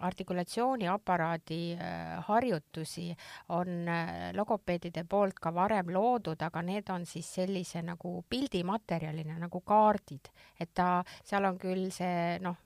[0.00, 3.16] artikulatsiooniaparaadi äh, harjutusi
[3.48, 9.60] on äh, logopeedide poolt ka varem loodud, aga need on siis sellise nagu pildimaterjalina nagu
[9.66, 12.60] kaardid, et ta, seal on küll see noh,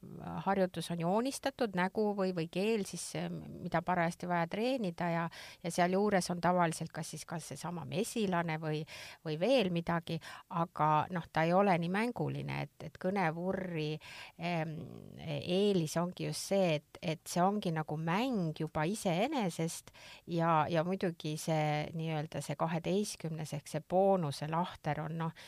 [0.44, 5.24] harjutus on joonistatud nägu või, või keel siis, mida parajasti vaja treenida ja,
[5.64, 8.82] ja sealjuures on tavaliselt kas siis kas seesama mesilane või,
[9.24, 10.18] või veel midagi,
[10.60, 14.62] aga noh, ta ei ole nii mänguline, et, et kõnevurri eh,
[15.40, 19.92] eelis ongi just see, et, et see ongi nagu mäng juba iseenesest
[20.34, 25.46] ja, ja muidugi see nii-öelda see kaheteistkümnes ehk see boonuse lahter on noh,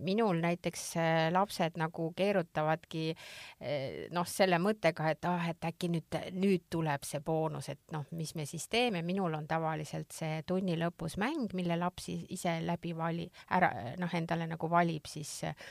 [0.00, 6.18] minul näiteks äh, lapsed nagu keerutavadki äh, noh, selle mõttega, et ah, et äkki nüüd,
[6.36, 10.78] nüüd tuleb see boonus, et noh, mis me siis teeme, minul on tavaliselt see tunni
[10.80, 15.70] lõpus mäng, mille laps ise läbi vali, ära noh, endale nagu valib siis äh,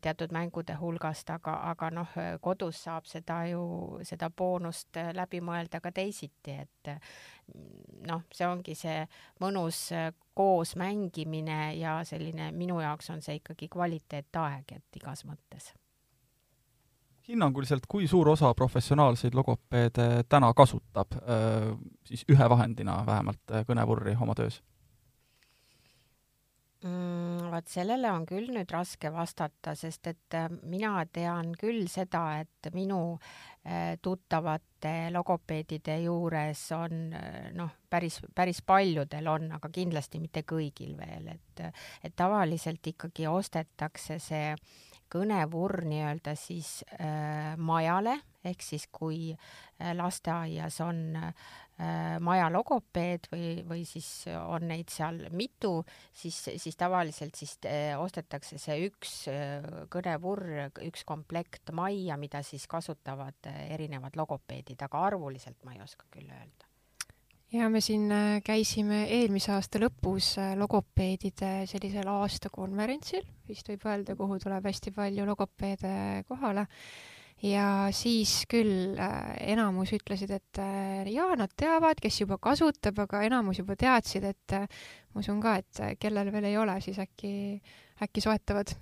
[0.00, 3.62] teatud mängude hulgast, aga, aga noh, kodus saab seda ju,
[4.04, 8.98] seda boonust eh, läbi mõelda ka teisiti, et mm, noh, see ongi see
[9.40, 15.72] mõnus eh, koos mängimine ja selline, minu jaoks on see ikkagi kvaliteetaeg, et igas mõttes.
[17.28, 21.14] hinnanguliselt, kui suur osa professionaalseid logopeede täna kasutab
[22.04, 24.58] siis ühe vahendina vähemalt kõnevurri oma töös?
[27.52, 32.70] Vaat sellele on küll nüüd raske vastata, sest et äh, mina tean küll seda, et
[32.74, 40.44] minu äh, tuttavate logopeedide juures on äh, noh, päris, päris paljudel on, aga kindlasti mitte
[40.48, 41.66] kõigil veel, et,
[42.02, 44.48] et tavaliselt ikkagi ostetakse see
[45.12, 51.34] kõnevurr nii-öelda siis äh, majale, ehk siis kui äh, lasteaias on äh,
[51.82, 55.80] Äh, maja logopeed või, või siis on neid seal mitu,
[56.12, 62.68] siis, siis tavaliselt siis äh, ostetakse see üks äh, kõnevurr, üks komplekt majja, mida siis
[62.70, 66.71] kasutavad erinevad logopeedid, aga arvuliselt ma ei oska küll öelda
[67.52, 68.08] ja me siin
[68.44, 75.96] käisime eelmise aasta lõpus logopeedide sellisel aastakonverentsil, vist võib öelda, kuhu tuleb hästi palju logopeede
[76.28, 76.66] kohale
[77.42, 83.22] ja siis küll äh, enamus ütlesid, et äh, jaa, nad teavad, kes juba kasutab, aga
[83.26, 87.00] enamus juba teadsid, et äh, ma usun ka, et äh, kellel veel ei ole, siis
[87.02, 87.32] äkki,
[88.02, 88.74] äkki soetavad.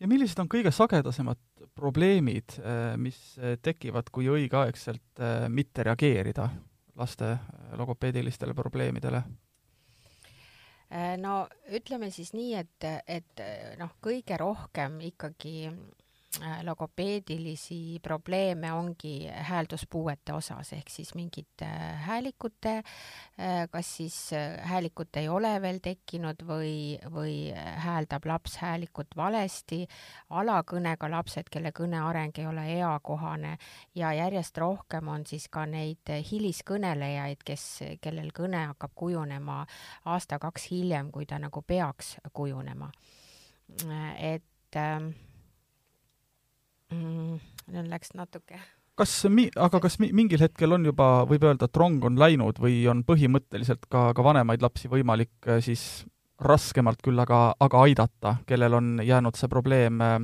[0.00, 1.38] ja millised on kõige sagedasemad
[1.74, 6.48] probleemid, äh, mis äh, tekivad, kui õigeaegselt mitte reageerida
[7.00, 7.36] laste
[7.78, 9.22] logopeedilistele probleemidele?
[10.90, 13.44] Äh, no ütleme siis nii, et, et
[13.78, 15.99] noh, kõige rohkem ikkagi Äh,
[16.62, 24.18] logopeedilisi probleeme ongi häälduspuuete osas, ehk siis mingite äh, häälikute, äh, kas siis
[24.62, 29.86] häälikut ei ole veel tekkinud või, või hääldab laps häälikut valesti,
[30.30, 33.56] alakõnega lapsed, kelle kõneareng ei ole eakohane
[33.94, 37.66] ja järjest rohkem on siis ka neid hiliskõnelejaid, kes,
[38.00, 39.64] kellel kõne hakkab kujunema
[40.04, 42.90] aasta-kaks hiljem, kui ta nagu peaks kujunema.
[44.18, 45.10] et äh,
[46.92, 47.40] mm,?
[47.70, 48.60] nüüd läks natuke
[49.00, 52.82] kas aga kas mi-, mingil hetkel on juba, võib öelda, et rong on läinud või
[52.90, 56.04] on põhimõtteliselt ka, ka vanemaid lapsi võimalik äh, siis
[56.40, 60.16] raskemalt küll, aga, aga aidata, kellel on jäänud see probleem äh,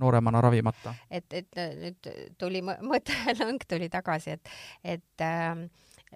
[0.00, 0.94] nooremana ravimata?
[1.10, 4.54] et, et nüüd tuli mõttelõng tuli tagasi, et,
[4.96, 5.66] et äh,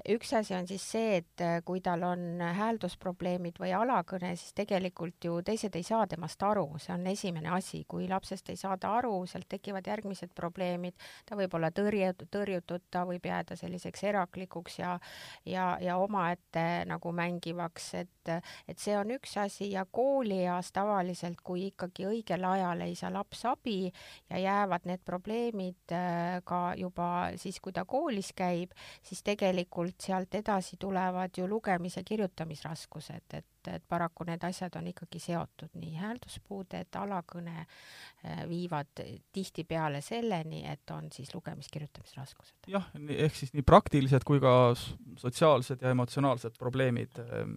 [0.09, 5.25] üks asi on siis see, et äh, kui tal on hääldusprobleemid või alakõne, siis tegelikult
[5.25, 9.15] ju teised ei saa temast aru, see on esimene asi, kui lapsest ei saada aru,
[9.31, 10.97] sealt tekivad järgmised probleemid,
[11.29, 14.99] ta võib olla tõrjutud, tõrjutud, ta võib jääda selliseks eraklikuks ja
[15.47, 18.33] ja, ja omaette nagu mängivaks, et,
[18.69, 19.71] et see on üks asi.
[19.73, 23.91] Ja koolieas tavaliselt, kui ikkagi õigel ajal ei saa laps abi
[24.31, 27.09] ja jäävad need probleemid äh, ka juba
[27.41, 33.25] siis, kui ta koolis käib, siis tegelikult tegelikult sealt edasi tulevad ju lugemis- ja kirjutamisraskused,
[33.33, 40.65] et, et paraku need asjad on ikkagi seotud, nii häälduspuuded, alakõne äh, viivad tihtipeale selleni,
[40.67, 42.69] et on siis lugemis-kirjutamisraskused.
[42.69, 44.75] jah, ehk siis nii praktilised kui ka
[45.17, 47.55] sotsiaalsed ja emotsionaalsed probleemid ehm,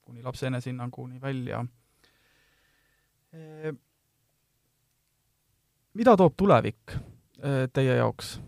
[0.00, 1.64] kuni lapse enesehinnanguni välja.
[3.32, 3.76] Ehm,
[5.94, 6.96] mida toob tulevik
[7.42, 8.38] eh, teie jaoks?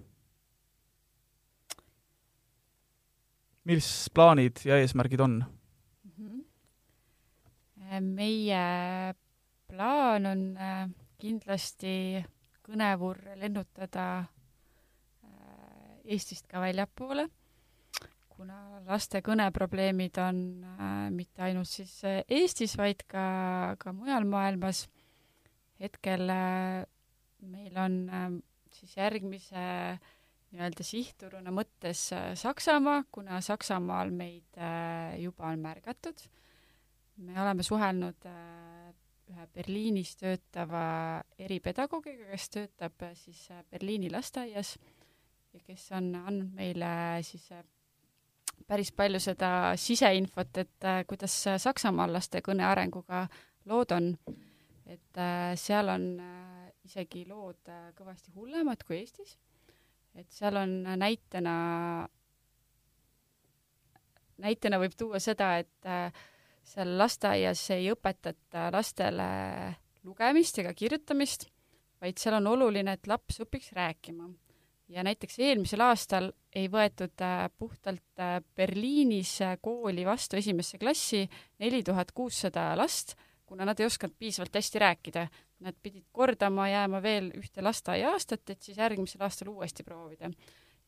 [3.66, 5.44] Mis plaanid ja eesmärgid on?
[6.06, 8.00] -hmm.
[8.00, 8.62] meie
[9.66, 12.24] plaan on äh, kindlasti
[12.66, 14.26] kõnevurre lennutada äh,
[16.04, 17.28] Eestist ka väljapoole,
[18.28, 24.88] kuna laste kõneprobleemid on äh, mitte ainult siis Eestis, vaid ka, ka mujal maailmas.
[25.80, 26.30] hetkel
[27.40, 28.08] meil on
[28.72, 29.98] siis järgmise äh,
[30.56, 36.22] nii-öelda sihtturuna mõttes äh, Saksamaa, kuna Saksamaal meid äh, juba on märgatud.
[37.16, 38.94] me oleme suhelnud äh,
[39.30, 44.76] ühe Berliinis töötava eripedagoogiga, kes töötab siis Berliini lasteaias
[45.52, 47.48] ja kes on andnud meile siis
[48.66, 53.26] päris palju seda siseinfot, et kuidas Saksamaal laste kõne arenguga
[53.66, 54.14] lood on.
[54.86, 55.18] et
[55.58, 56.06] seal on
[56.84, 57.66] isegi lood
[57.98, 59.34] kõvasti hullemad kui Eestis
[60.16, 61.56] et seal on näitena,
[64.42, 66.24] näitena võib tuua seda, et äh,
[66.66, 69.28] seal lasteaias ei õpetata lastele
[70.06, 71.48] lugemist ega kirjutamist,
[72.00, 74.28] vaid seal on oluline, et laps õpiks rääkima.
[74.88, 81.26] ja näiteks eelmisel aastal ei võetud äh, puhtalt äh, Berliinis kooli vastu esimesse klassi
[81.58, 85.26] neli tuhat kuussada last, kuna nad ei osanud piisavalt hästi rääkida.
[85.66, 90.30] Nad pidid kordama jääma veel ühte lasteaiaastat, et siis järgmisel aastal uuesti proovida.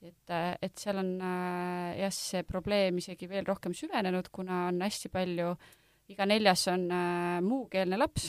[0.02, 0.30] et,
[0.62, 5.54] et seal on äh, jah, see probleem isegi veel rohkem süvenenud, kuna on hästi palju,
[6.08, 8.28] iga neljas on äh, muukeelne laps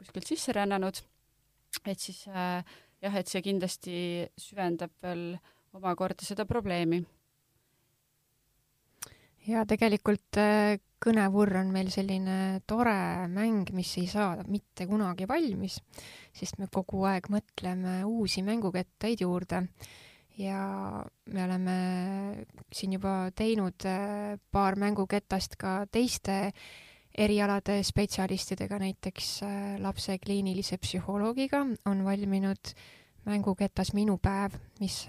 [0.00, 1.00] kuskilt sisse rännanud,
[1.84, 2.64] et siis äh,
[3.04, 3.96] jah, et see kindlasti
[4.40, 5.34] süvendab veel
[5.76, 7.02] omakorda seda probleemi.
[9.48, 15.78] Ja tegelikult äh, kõnevurr on meil selline tore mäng, mis ei saa mitte kunagi valmis,
[16.36, 19.64] sest me kogu aeg mõtleme uusi mängukettaid juurde.
[20.40, 20.60] ja
[21.34, 21.72] me oleme
[22.72, 26.52] siin juba teinud äh, paar mänguketast ka teiste
[27.12, 32.72] erialade spetsialistidega, näiteks äh, lapse kliinilise psühholoogiga on valminud
[33.24, 35.02] mänguketas Minu päev, mis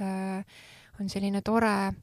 [0.99, 1.93] on selline tore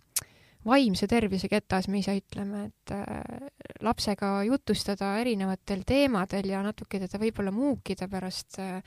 [0.68, 3.48] vaimse tervise ketas me ise ütleme, et äh,
[3.84, 8.82] lapsega jutustada erinevatel teemadel ja natuke teda võib-olla muukida pärast, äh,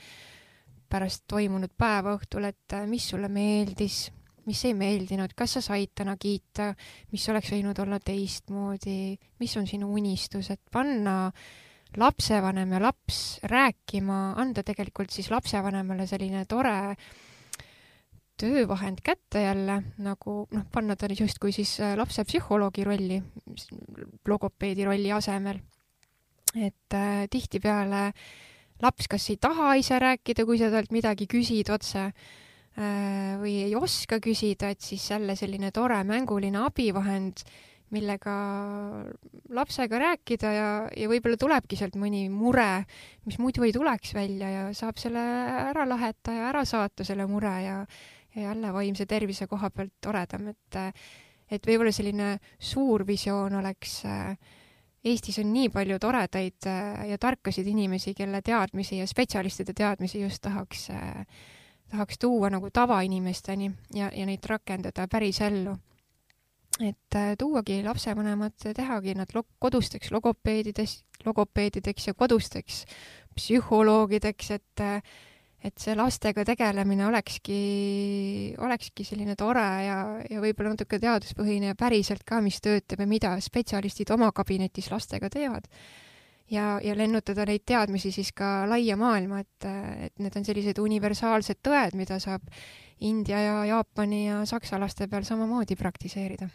[0.91, 4.03] pärast toimunud päeva õhtul, et äh, mis sulle meeldis,
[4.47, 6.71] mis ei meeldinud, kas sa said täna kiita,
[7.13, 11.31] mis oleks võinud olla teistmoodi, mis on sinu unistus, et panna
[11.97, 17.11] lapsevanem ja laps rääkima, anda tegelikult siis lapsevanemale selline tore äh,
[18.41, 23.21] töövahend kätte jälle, nagu noh, panna ta justkui siis äh, lapse psühholoogi rolli,
[24.27, 25.61] logopeedi rolli asemel.
[26.51, 28.11] et äh, tihtipeale
[28.81, 33.75] laps kas ei taha ise rääkida, kui sa talt midagi küsid otse äh, või ei
[33.77, 37.45] oska küsida, et siis jälle selline tore mänguline abivahend,
[37.91, 38.33] millega
[39.51, 42.85] lapsega rääkida ja, ja võib-olla tulebki sealt mõni mure,
[43.27, 45.21] mis muidu ei tuleks välja ja saab selle
[45.67, 47.77] ära laheta ja ära saata, selle mure ja
[48.35, 50.79] jälle vaimse tervise koha pealt toredam, et
[51.51, 53.97] et võib-olla selline suur visioon oleks
[55.01, 56.67] Eestis on nii palju toredaid
[57.09, 60.91] ja tarkasid inimesi, kelle teadmisi ja spetsialistide teadmisi just tahaks,
[61.89, 65.73] tahaks tuua nagu tavainimesteni ja, ja neid rakendada päris ellu.
[66.81, 72.85] et tuuagi lapsevanemad, tehagi nad kodusteks logopeedidest, logopeedideks ja kodusteks
[73.35, 74.85] psühholoogideks, et
[75.61, 77.57] et see lastega tegelemine olekski,
[78.65, 83.33] olekski selline tore ja, ja võib-olla natuke teaduspõhine ja päriselt ka, mis töötab ja mida
[83.41, 85.67] spetsialistid oma kabinetis lastega teevad.
[86.51, 89.67] ja, ja lennutada neid teadmisi siis ka laia maailma, et,
[90.07, 92.41] et need on sellised universaalsed tõed, mida saab
[92.99, 96.49] India ja Jaapani ja Saksa laste peal samamoodi praktiseerida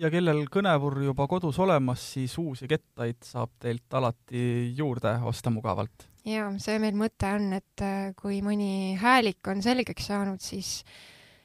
[0.00, 6.09] ja kellel kõnevurr juba kodus olemas, siis uusi kettaid saab teilt alati juurde osta mugavalt
[6.26, 10.80] jaa, see meil mõte on, et äh, kui mõni häälik on selgeks saanud, siis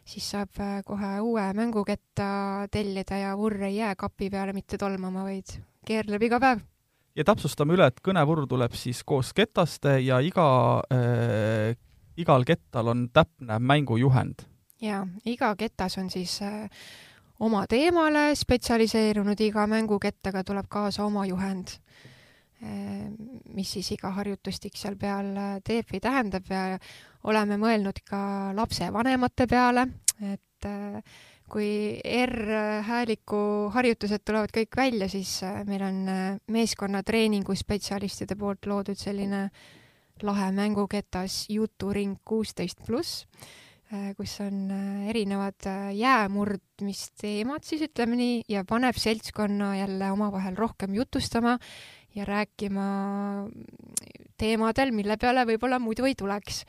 [0.06, 5.24] siis saab äh, kohe uue mänguketta tellida ja vurr ei jää kapi peale mitte tolmama,
[5.26, 6.62] vaid keerleb iga päev.
[7.16, 10.48] ja täpsustame üle, et kõnevurr tuleb siis koos ketaste ja iga
[10.94, 11.74] äh,,
[12.18, 14.46] igal kettal on täpne mängujuhend.
[14.82, 16.70] jaa, iga ketas on siis äh,
[17.40, 21.80] oma teemale spetsialiseerunud, iga mängukettaga tuleb kaasa oma juhend,
[22.62, 25.34] mis siis iga harjutustik seal peal
[25.68, 26.78] teeb või tähendab ja
[27.28, 28.20] oleme mõelnud ka
[28.56, 29.84] lapsevanemate peale,
[30.24, 30.68] et
[31.52, 33.42] kui R-hääliku
[33.76, 36.00] harjutused tulevad kõik välja, siis meil on
[36.56, 39.50] meeskonnatreeningu spetsialistide poolt loodud selline
[40.24, 43.28] lahe mänguketas Juturing kuusteist pluss
[43.94, 50.58] Äh, kus on äh, erinevad äh, jäämurdmisteemad siis ütleme nii ja paneb seltskonna jälle omavahel
[50.58, 51.60] rohkem jutustama
[52.16, 52.86] ja rääkima
[54.40, 56.64] teemadel, mille peale võib-olla muidu ei tuleks.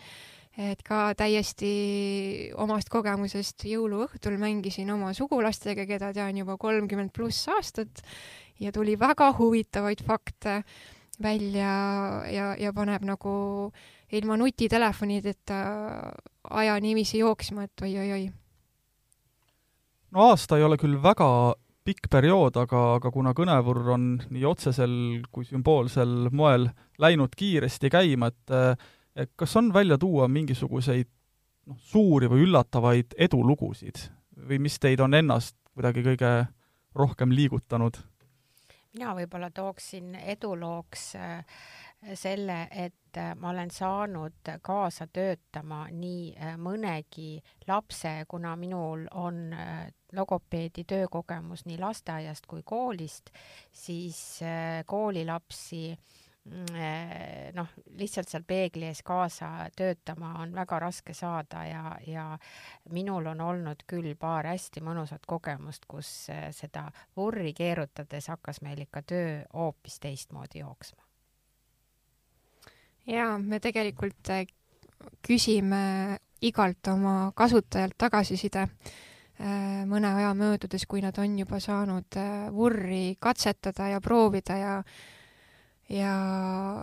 [0.56, 8.00] et ka täiesti omast kogemusest jõuluõhtul mängisin oma sugulastega, keda tean juba kolmkümmend pluss aastat
[8.60, 10.62] ja tuli väga huvitavaid fakte
[11.22, 11.74] välja
[12.32, 13.34] ja, ja paneb nagu
[14.12, 15.60] ilma nutitelefonideta
[16.50, 18.30] aja niiviisi jooksma, et oi-oi-oi.
[20.10, 21.28] no aasta ei ole küll väga
[21.86, 24.96] pikk periood, aga, aga kuna kõnevurr on nii otsesel
[25.32, 26.68] kui sümboolsel moel
[27.02, 28.54] läinud kiiresti käima, et
[29.16, 31.08] et kas on välja tuua mingisuguseid
[31.70, 34.02] noh, suuri või üllatavaid edulugusid
[34.48, 36.32] või mis teid on ennast kuidagi kõige
[36.96, 37.96] rohkem liigutanud?
[38.96, 41.58] mina võib-olla tooksin edulooks äh,
[42.14, 47.36] selle, et äh, ma olen saanud kaasa töötama nii mõnegi
[47.68, 49.54] lapse, kuna minul on
[50.12, 53.30] logopeedi töökogemus nii lasteaiast kui koolist,
[53.72, 54.40] siis
[54.86, 55.80] koolilapsi
[56.44, 56.76] mm,
[57.56, 62.26] noh, lihtsalt seal peegli ees kaasa töötama on väga raske saada ja, ja
[62.90, 66.12] minul on olnud küll paar hästi mõnusat kogemust, kus
[66.60, 66.86] seda
[67.16, 71.06] vurri keerutades hakkas meil ikka töö hoopis teistmoodi jooksma.
[73.06, 74.46] Jaa, me tegelikult äh,
[75.22, 78.64] küsime igalt oma kasutajalt tagasiside.
[78.66, 79.05] äh,
[79.38, 84.72] mõne aja möödudes, kui nad on juba saanud äh, vurri katsetada ja proovida ja
[85.86, 86.12] ja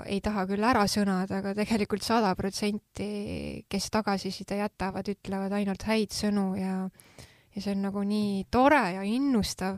[0.07, 6.15] ei taha küll ära sõnada, aga tegelikult sada protsenti, kes tagasiside jätavad, ütlevad ainult häid
[6.15, 6.77] sõnu ja
[7.53, 9.75] ja see on nagu nii tore ja innustav,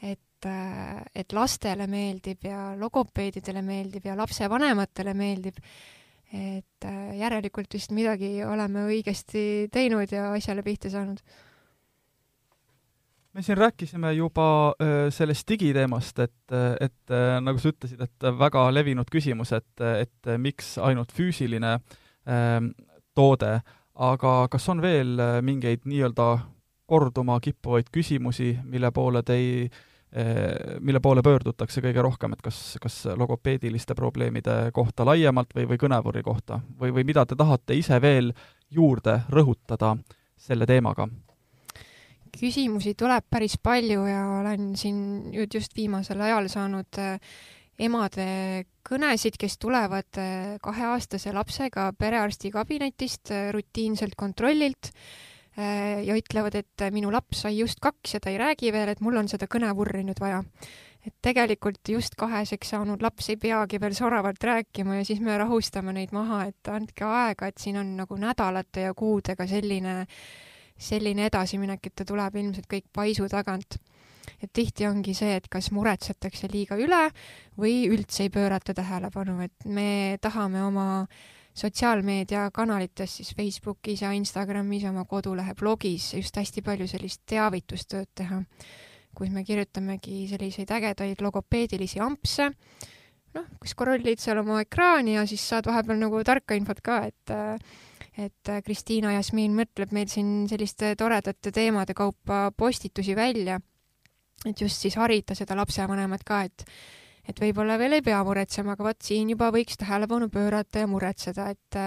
[0.00, 5.58] et, et lastele meeldib ja logopeedidele meeldib ja lapsevanematele meeldib
[6.32, 11.22] et äh, järelikult vist midagi oleme õigesti teinud ja asjale pihta saanud.
[13.38, 18.64] Me siin rääkisime juba äh, sellest digiteemast, et, et äh, nagu sa ütlesid, et väga
[18.74, 21.76] levinud küsimus, et, et miks ainult füüsiline
[22.26, 22.72] ähm,
[23.14, 23.60] toode,
[23.94, 25.14] aga kas on veel
[25.46, 26.26] mingeid nii-öelda
[26.90, 29.68] korduma kippuvaid küsimusi, mille poole te ei
[30.80, 36.24] mille poole pöördutakse kõige rohkem, et kas, kas logopeediliste probleemide kohta laiemalt või, või kõnevurri
[36.24, 36.62] kohta?
[36.80, 38.32] Või, või mida te tahate ise veel
[38.72, 39.98] juurde rõhutada
[40.40, 41.10] selle teemaga?
[42.40, 44.98] Küsimusi tuleb päris palju ja olen siin
[45.32, 47.16] nüüd just viimasel ajal saanud eh,
[47.78, 48.28] emade
[48.88, 54.92] kõnesid, kes tulevad eh, kaheaastase lapsega perearsti kabinetist rutiinselt kontrollilt
[55.58, 59.00] Äh, ja ütlevad, et minu laps sai just kaks ja ta ei räägi veel, et
[59.02, 60.44] mul on seda kõnevurri nüüd vaja.
[61.06, 65.94] et tegelikult just kaheseks saanud laps ei peagi veel soravalt rääkima ja siis me rahustame
[65.96, 70.04] neid maha, et andke aega, et siin on nagu nädalate ja kuudega selline,
[70.78, 73.78] selline edasiminek, et ta tuleb ilmselt kõik paisu tagant.
[74.42, 77.08] Et tihti ongi see, et kas muretsetakse liiga üle
[77.58, 81.18] või üldse ei pöörata tähelepanu, et me tahame oma äh,
[81.58, 88.42] sotsiaalmeediakanalites, siis Facebookis ja Instagramis, oma kodulehe blogis just hästi palju sellist teavitustööd teha,
[89.16, 92.50] kus me kirjutamegi selliseid ägedaid logopeedilisi ampse,
[93.34, 97.34] noh, kus scroll'id seal oma ekraani ja siis saad vahepeal nagu tarka infot ka, et
[98.18, 103.58] et Kristiina Jasmiin mõtleb meil siin selliste toredate teemade kaupa postitusi välja,
[104.46, 106.66] et just siis harida seda lapsevanemat ka, et
[107.28, 111.50] et võib-olla veel ei pea muretsema, aga vot siin juba võiks tähelepanu pöörata ja muretseda,
[111.52, 111.80] et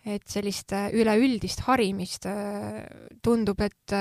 [0.00, 2.26] et sellist üleüldist harimist
[3.24, 3.94] tundub, et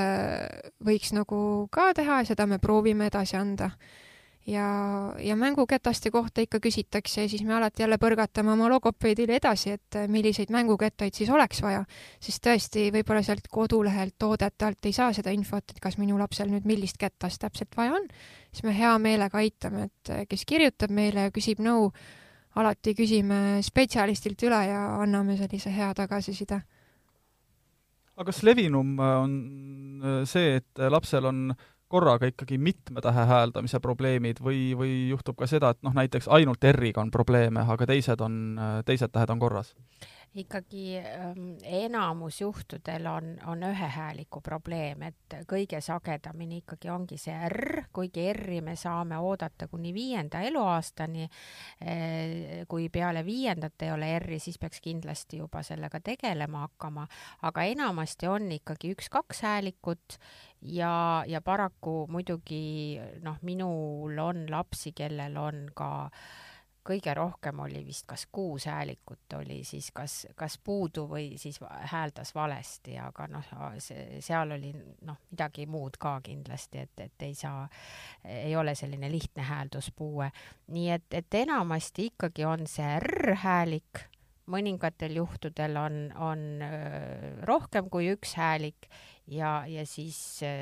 [0.83, 1.39] võiks nagu
[1.71, 3.71] ka teha ja seda me proovime edasi anda
[4.49, 4.67] ja,
[5.19, 9.97] ja mänguketaste kohta ikka küsitakse ja siis me alati jälle põrgatame oma logopeedile edasi, et
[9.99, 11.83] äh, milliseid mängukettaid siis oleks vaja.
[12.19, 16.49] sest tõesti, võib-olla sealt kodulehelt toodete alt ei saa seda infot, et kas minu lapsel
[16.51, 18.09] nüüd millist kettast täpselt vaja on,
[18.51, 21.91] siis me hea meelega aitame, et äh, kes kirjutab meile ja küsib nõu,
[22.59, 26.63] alati küsime spetsialistilt üle ja anname sellise hea tagasiside
[28.19, 31.51] aga kas levinum äh, on see, et lapsel on
[31.89, 36.63] korraga ikkagi mitme tähe hääldamise probleemid või, või juhtub ka seda, et noh, näiteks ainult
[36.71, 38.35] R-iga on probleeme, aga teised on,
[38.85, 39.73] teised tähed on korras?
[40.35, 47.85] Ikkagi ähm, enamus juhtudel on, on ühehääliku probleem, et kõige sagedamini ikkagi ongi see R,
[47.93, 51.29] kuigi R-i me saame oodata kuni viienda eluaastani.
[51.81, 57.07] Eh, kui peale viiendat ei ole R-i, siis peaks kindlasti juba sellega tegelema hakkama,
[57.49, 60.19] aga enamasti on ikkagi üks-kaks häälikut
[60.61, 66.48] ja, ja paraku muidugi noh, minul on lapsi, kellel on ka äh,
[66.89, 71.59] kõige rohkem oli vist kas kuus häälikut oli siis kas, kas puudu või siis
[71.91, 74.73] hääldas valesti, aga noh, seal oli
[75.05, 77.67] noh, midagi muud ka kindlasti, et, et ei saa,
[78.25, 80.31] ei ole selline lihtne häälduspuue.
[80.73, 84.05] nii et, et enamasti ikkagi on see R-häälik,
[84.49, 86.41] mõningatel juhtudel on, on
[87.45, 88.89] rohkem kui üks häälik
[89.29, 90.17] ja, ja siis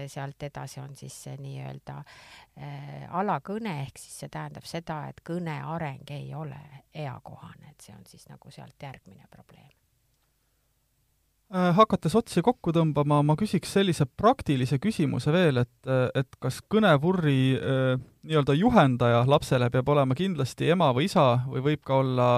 [0.08, 2.02] sealt edasi on siis see nii-öelda
[2.58, 6.58] Äh, alakõne, ehk siis see tähendab seda, et kõne areng ei ole
[6.98, 9.76] eakohane, et see on siis nagu sealt järgmine probleem.
[11.54, 17.38] Äh, hakates otsi kokku tõmbama, ma küsiks sellise praktilise küsimuse veel, et, et kas kõnevurri
[17.60, 22.32] äh, nii-öelda juhendaja lapsele peab olema kindlasti ema või isa või võib ka olla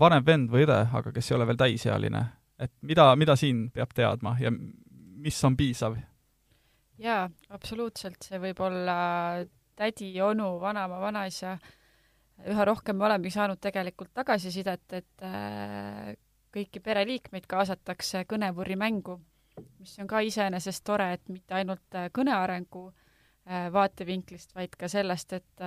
[0.00, 2.22] vanem vend või õde, aga kes ei ole veel täisealine?
[2.64, 4.50] et mida, mida siin peab teadma ja
[5.20, 5.96] mis on piisav?
[7.00, 7.24] Jaa,
[7.56, 8.96] absoluutselt, see võib olla
[9.78, 11.54] tädi, onu, vanaema, vanaisa,
[12.50, 16.10] üha rohkem me olemegi saanud tegelikult tagasisidet, et äh,
[16.52, 19.16] kõiki pereliikmeid kaasatakse kõnevurrimängu,
[19.80, 24.90] mis on ka iseenesest tore, et mitte ainult äh, kõne arengu äh, vaatevinklist, vaid ka
[24.92, 25.64] sellest, et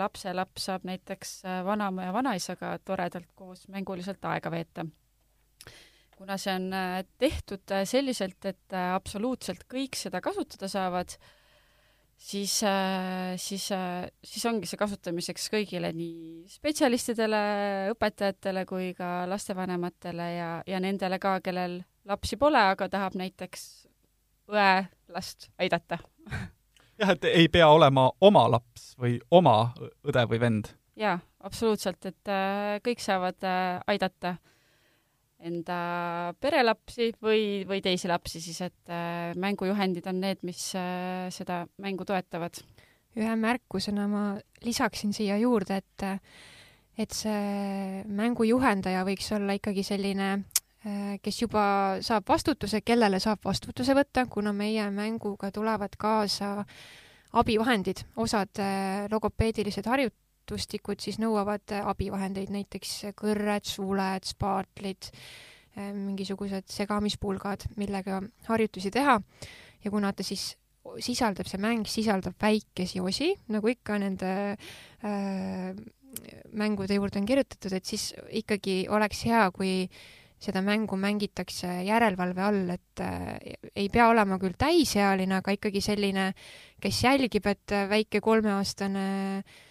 [0.00, 4.84] lapselaps saab näiteks vanaema ja vanaisaga toredalt koos mänguliselt aega veeta
[6.16, 11.16] kuna see on äh, tehtud äh, selliselt, et äh, absoluutselt kõik seda kasutada saavad,
[12.14, 12.54] siis,
[13.42, 17.40] siis, siis ongi see kasutamiseks kõigile, nii spetsialistidele,
[17.92, 23.66] õpetajatele kui ka lastevanematele ja, ja nendele ka, kellel lapsi pole, aga tahab näiteks
[24.54, 24.70] õe
[25.12, 25.98] last aidata
[27.00, 29.74] jah, et ei pea olema oma laps või oma
[30.06, 30.70] õde või vend.
[31.00, 32.34] jaa, absoluutselt, et
[32.86, 33.50] kõik saavad
[33.90, 34.36] aidata
[35.44, 35.78] enda
[36.40, 42.06] perelapsi või, või teisi lapsi siis, et äh, mängujuhendid on need, mis äh, seda mängu
[42.08, 42.62] toetavad.
[43.14, 44.24] ühe märkusena ma
[44.64, 46.06] lisaksin siia juurde, et
[46.98, 50.28] et see mängujuhendaja võiks olla ikkagi selline,
[50.86, 51.64] äh, kes juba
[52.00, 56.64] saab vastutuse, kellele saab vastutuse võtta, kuna meie mänguga tulevad kaasa
[57.34, 58.62] abivahendid, osad
[59.10, 65.08] logopeedilised harjut-, näitustikud siis nõuavad äh, abivahendeid, näiteks kõrred, suuled, spaartlid,
[65.78, 69.20] äh, mingisugused segamispulgad, millega harjutusi teha.
[69.84, 70.56] Ja kuna ta siis
[71.00, 74.56] sisaldab, see mäng sisaldab väikesi osi, nagu ikka nende
[75.04, 75.72] äh,
[76.52, 79.88] mängude juurde on kirjutatud, et siis ikkagi oleks hea, kui
[80.44, 83.38] seda mängu mängitakse järelevalve all, et äh,
[83.74, 86.34] ei pea olema küll täisealine, aga ikkagi selline,
[86.84, 89.06] kes jälgib, et väike kolmeaastane
[89.38, 89.62] äh,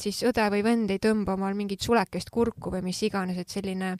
[0.00, 3.96] siis õde või vend ei tõmba omal mingit sulekest kurku või mis iganes, et selline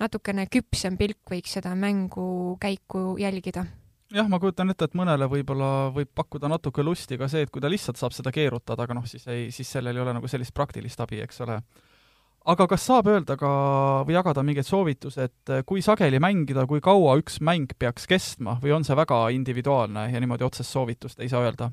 [0.00, 3.66] natukene küpsem pilk võiks seda mängu käiku jälgida.
[4.10, 7.62] jah, ma kujutan ette, et mõnele võib-olla võib pakkuda natuke lusti ka see, et kui
[7.62, 10.54] ta lihtsalt saab seda keerutada, aga noh, siis ei, siis sellel ei ole nagu sellist
[10.54, 11.60] praktilist abi, eks ole.
[12.50, 13.50] aga kas saab öelda ka
[14.08, 18.74] või jagada mingeid soovitusi, et kui sageli mängida, kui kaua üks mäng peaks kestma või
[18.78, 21.70] on see väga individuaalne ja niimoodi otsest soovitust ei saa öelda?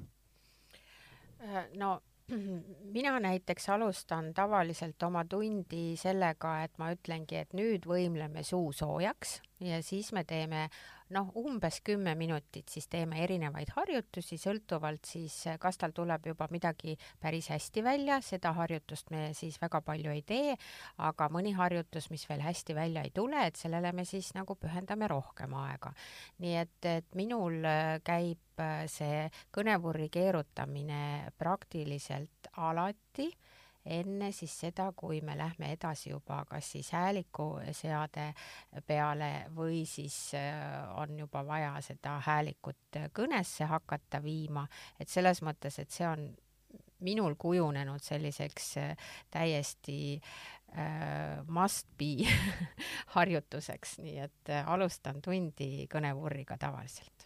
[1.80, 1.96] no
[2.92, 9.40] mina näiteks alustan tavaliselt oma tundi sellega, et ma ütlengi, et nüüd võimleme suu soojaks
[9.60, 10.68] ja siis me teeme
[11.16, 16.98] noh, umbes kümme minutit, siis teeme erinevaid harjutusi, sõltuvalt siis, kas tal tuleb juba midagi
[17.22, 20.58] päris hästi välja, seda harjutust me siis väga palju ei tee,
[21.08, 25.08] aga mõni harjutus, mis veel hästi välja ei tule, et sellele me siis nagu pühendame
[25.08, 25.94] rohkem aega.
[26.44, 27.62] nii et, et minul
[28.04, 33.30] käib see kõnevurri keerutamine praktiliselt alati
[34.00, 38.28] enne siis seda, kui me lähme edasi juba kas siis häälikuseade
[38.88, 44.68] peale või siis äh, on juba vaja seda häälikut kõnesse hakata viima,
[45.00, 46.30] et selles mõttes, et see on
[47.00, 48.98] minul kujunenud selliseks äh,
[49.32, 50.22] täiesti
[50.78, 52.26] äh, must be
[53.16, 57.17] harjutuseks, nii et äh, alustan tundi kõnevurriga tavaliselt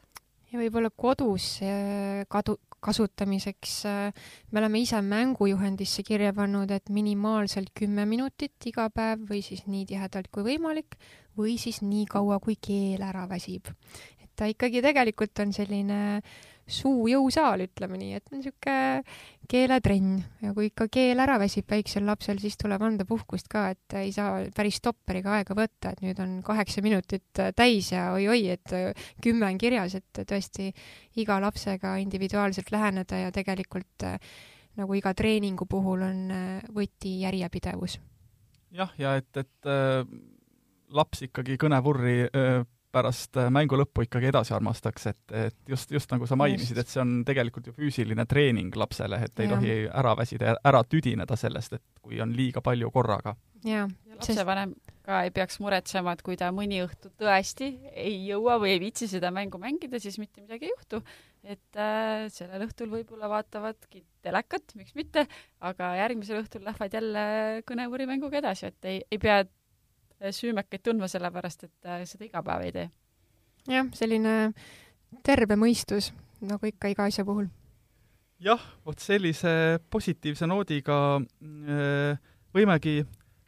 [0.51, 7.71] ja võib-olla kodus äh, kadu, kasutamiseks äh, me oleme ise mängujuhendisse kirja pannud, et minimaalselt
[7.77, 10.97] kümme minutit iga päev või siis nii tihedalt kui võimalik
[11.37, 13.71] või siis nii kaua, kui keel ära väsib.
[14.19, 16.01] et ta ikkagi tegelikult on selline
[16.71, 19.03] suujõusaal, ütleme nii, et niisugune
[19.51, 23.95] keeletrenn ja kui ikka keel ära väsib väiksel lapsel, siis tuleb anda puhkust ka, et
[23.99, 28.75] ei saa päris stopperiga aega võtta, et nüüd on kaheksa minutit täis ja oi-oi, et
[29.23, 30.69] kümme on kirjas, et tõesti
[31.19, 34.07] iga lapsega individuaalselt läheneda ja tegelikult
[34.79, 36.19] nagu iga treeningu puhul on
[36.71, 37.99] võti järjepidevus.
[38.71, 40.05] jah, ja et, et äh,
[40.95, 46.11] laps ikkagi kõnevurri äh, pärast äh, mängu lõppu ikkagi edasi armastaks, et, et just, just
[46.13, 49.55] nagu sa mainisid, et see on tegelikult ju füüsiline treening lapsele, et ei ja.
[49.55, 53.35] tohi ära väsida ja ära tüdineda sellest, et kui on liiga palju korraga.
[53.63, 54.75] ja, ja lapsevanem
[55.05, 59.09] ka ei peaks muretsema, et kui ta mõni õhtu tõesti ei jõua või ei viitsi
[59.09, 61.01] seda mängu mängida, siis mitte midagi ei juhtu.
[61.41, 65.25] et äh, sellel õhtul võib-olla vaatavadki telekat, miks mitte,
[65.65, 67.23] aga järgmisel õhtul lähevad jälle
[67.65, 69.41] kõnevõrimänguga edasi, et ei, ei pea
[70.29, 72.89] süümekaid tundma, sellepärast et äh, seda iga päev ei tee.
[73.71, 74.35] jah, selline
[75.25, 76.11] terve mõistus,
[76.45, 77.47] nagu ikka iga asja puhul.
[78.41, 82.21] jah, vot sellise positiivse noodiga äh,
[82.53, 83.01] võimegi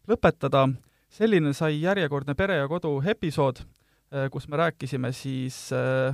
[0.10, 0.68] lõpetada.
[1.14, 5.70] selline sai järjekordne Pere ja Kodu episood, äh, kus me rääkisime siis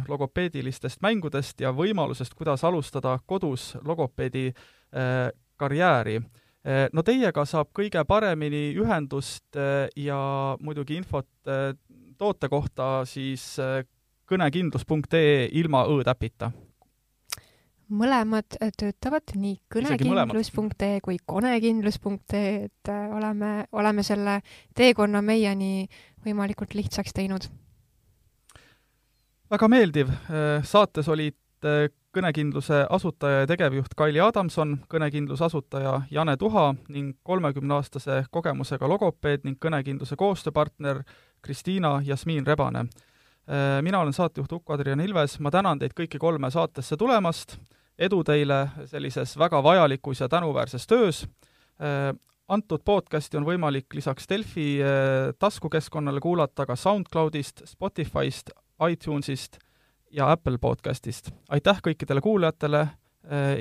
[0.08, 4.54] logopeedilistest mängudest ja võimalusest, kuidas alustada kodus logopeedi
[5.60, 6.20] karjääri
[6.94, 10.20] no teiega saab kõige paremini ühendust eh, ja
[10.60, 11.72] muidugi infot eh,
[12.20, 13.56] toote kohta siis
[14.30, 16.52] kõnekindlus.ee ilma õ-täpita
[17.90, 24.36] mõlemad töötavad, nii kõnekindlus.ee kui konekindlus.ee, et oleme, oleme selle
[24.78, 25.88] teekonna meieni
[26.26, 27.48] võimalikult lihtsaks teinud.
[29.50, 30.14] väga meeldiv,
[30.70, 31.66] saates olid
[32.16, 39.60] kõnekindluse asutaja ja tegevjuht Kaili Adamson, kõnekindluse asutaja Jane Tuha ning kolmekümneaastase kogemusega logopeed ning
[39.62, 41.04] kõnekindluse koostööpartner
[41.46, 42.80] Kristiina Jasmiin Rebane.
[42.80, 47.60] Äh, mina olen saatejuht Uku-Adrian Ilves, ma tänan teid kõiki kolme saatesse tulemast,
[47.98, 51.24] edu teile sellises väga vajalikus ja tänuväärses töös,
[51.78, 52.10] äh,
[52.50, 58.50] antud podcasti on võimalik lisaks Delfi äh, taskukeskkonnale kuulata ka SoundCloudist, Spotify'st,
[58.90, 59.62] iTunes'ist
[60.12, 61.32] ja Apple podcastist.
[61.50, 62.90] aitäh kõikidele kuulajatele eh,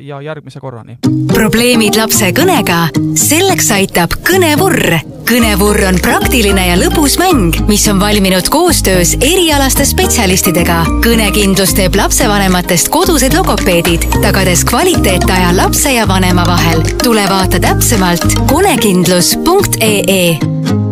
[0.00, 0.98] ja järgmise korrani.
[1.32, 2.88] probleemid lapse kõnega?
[3.14, 4.98] selleks aitab Kõnevurr.
[5.28, 10.84] kõnevurr on praktiline ja lõbus mäng, mis on valminud koostöös erialaste spetsialistidega.
[11.04, 16.82] kõnekindlus teeb lapsevanematest kodused logopeedid, tagades kvaliteetaja lapse ja vanema vahel.
[17.04, 20.87] tule vaata täpsemalt konekindlus.ee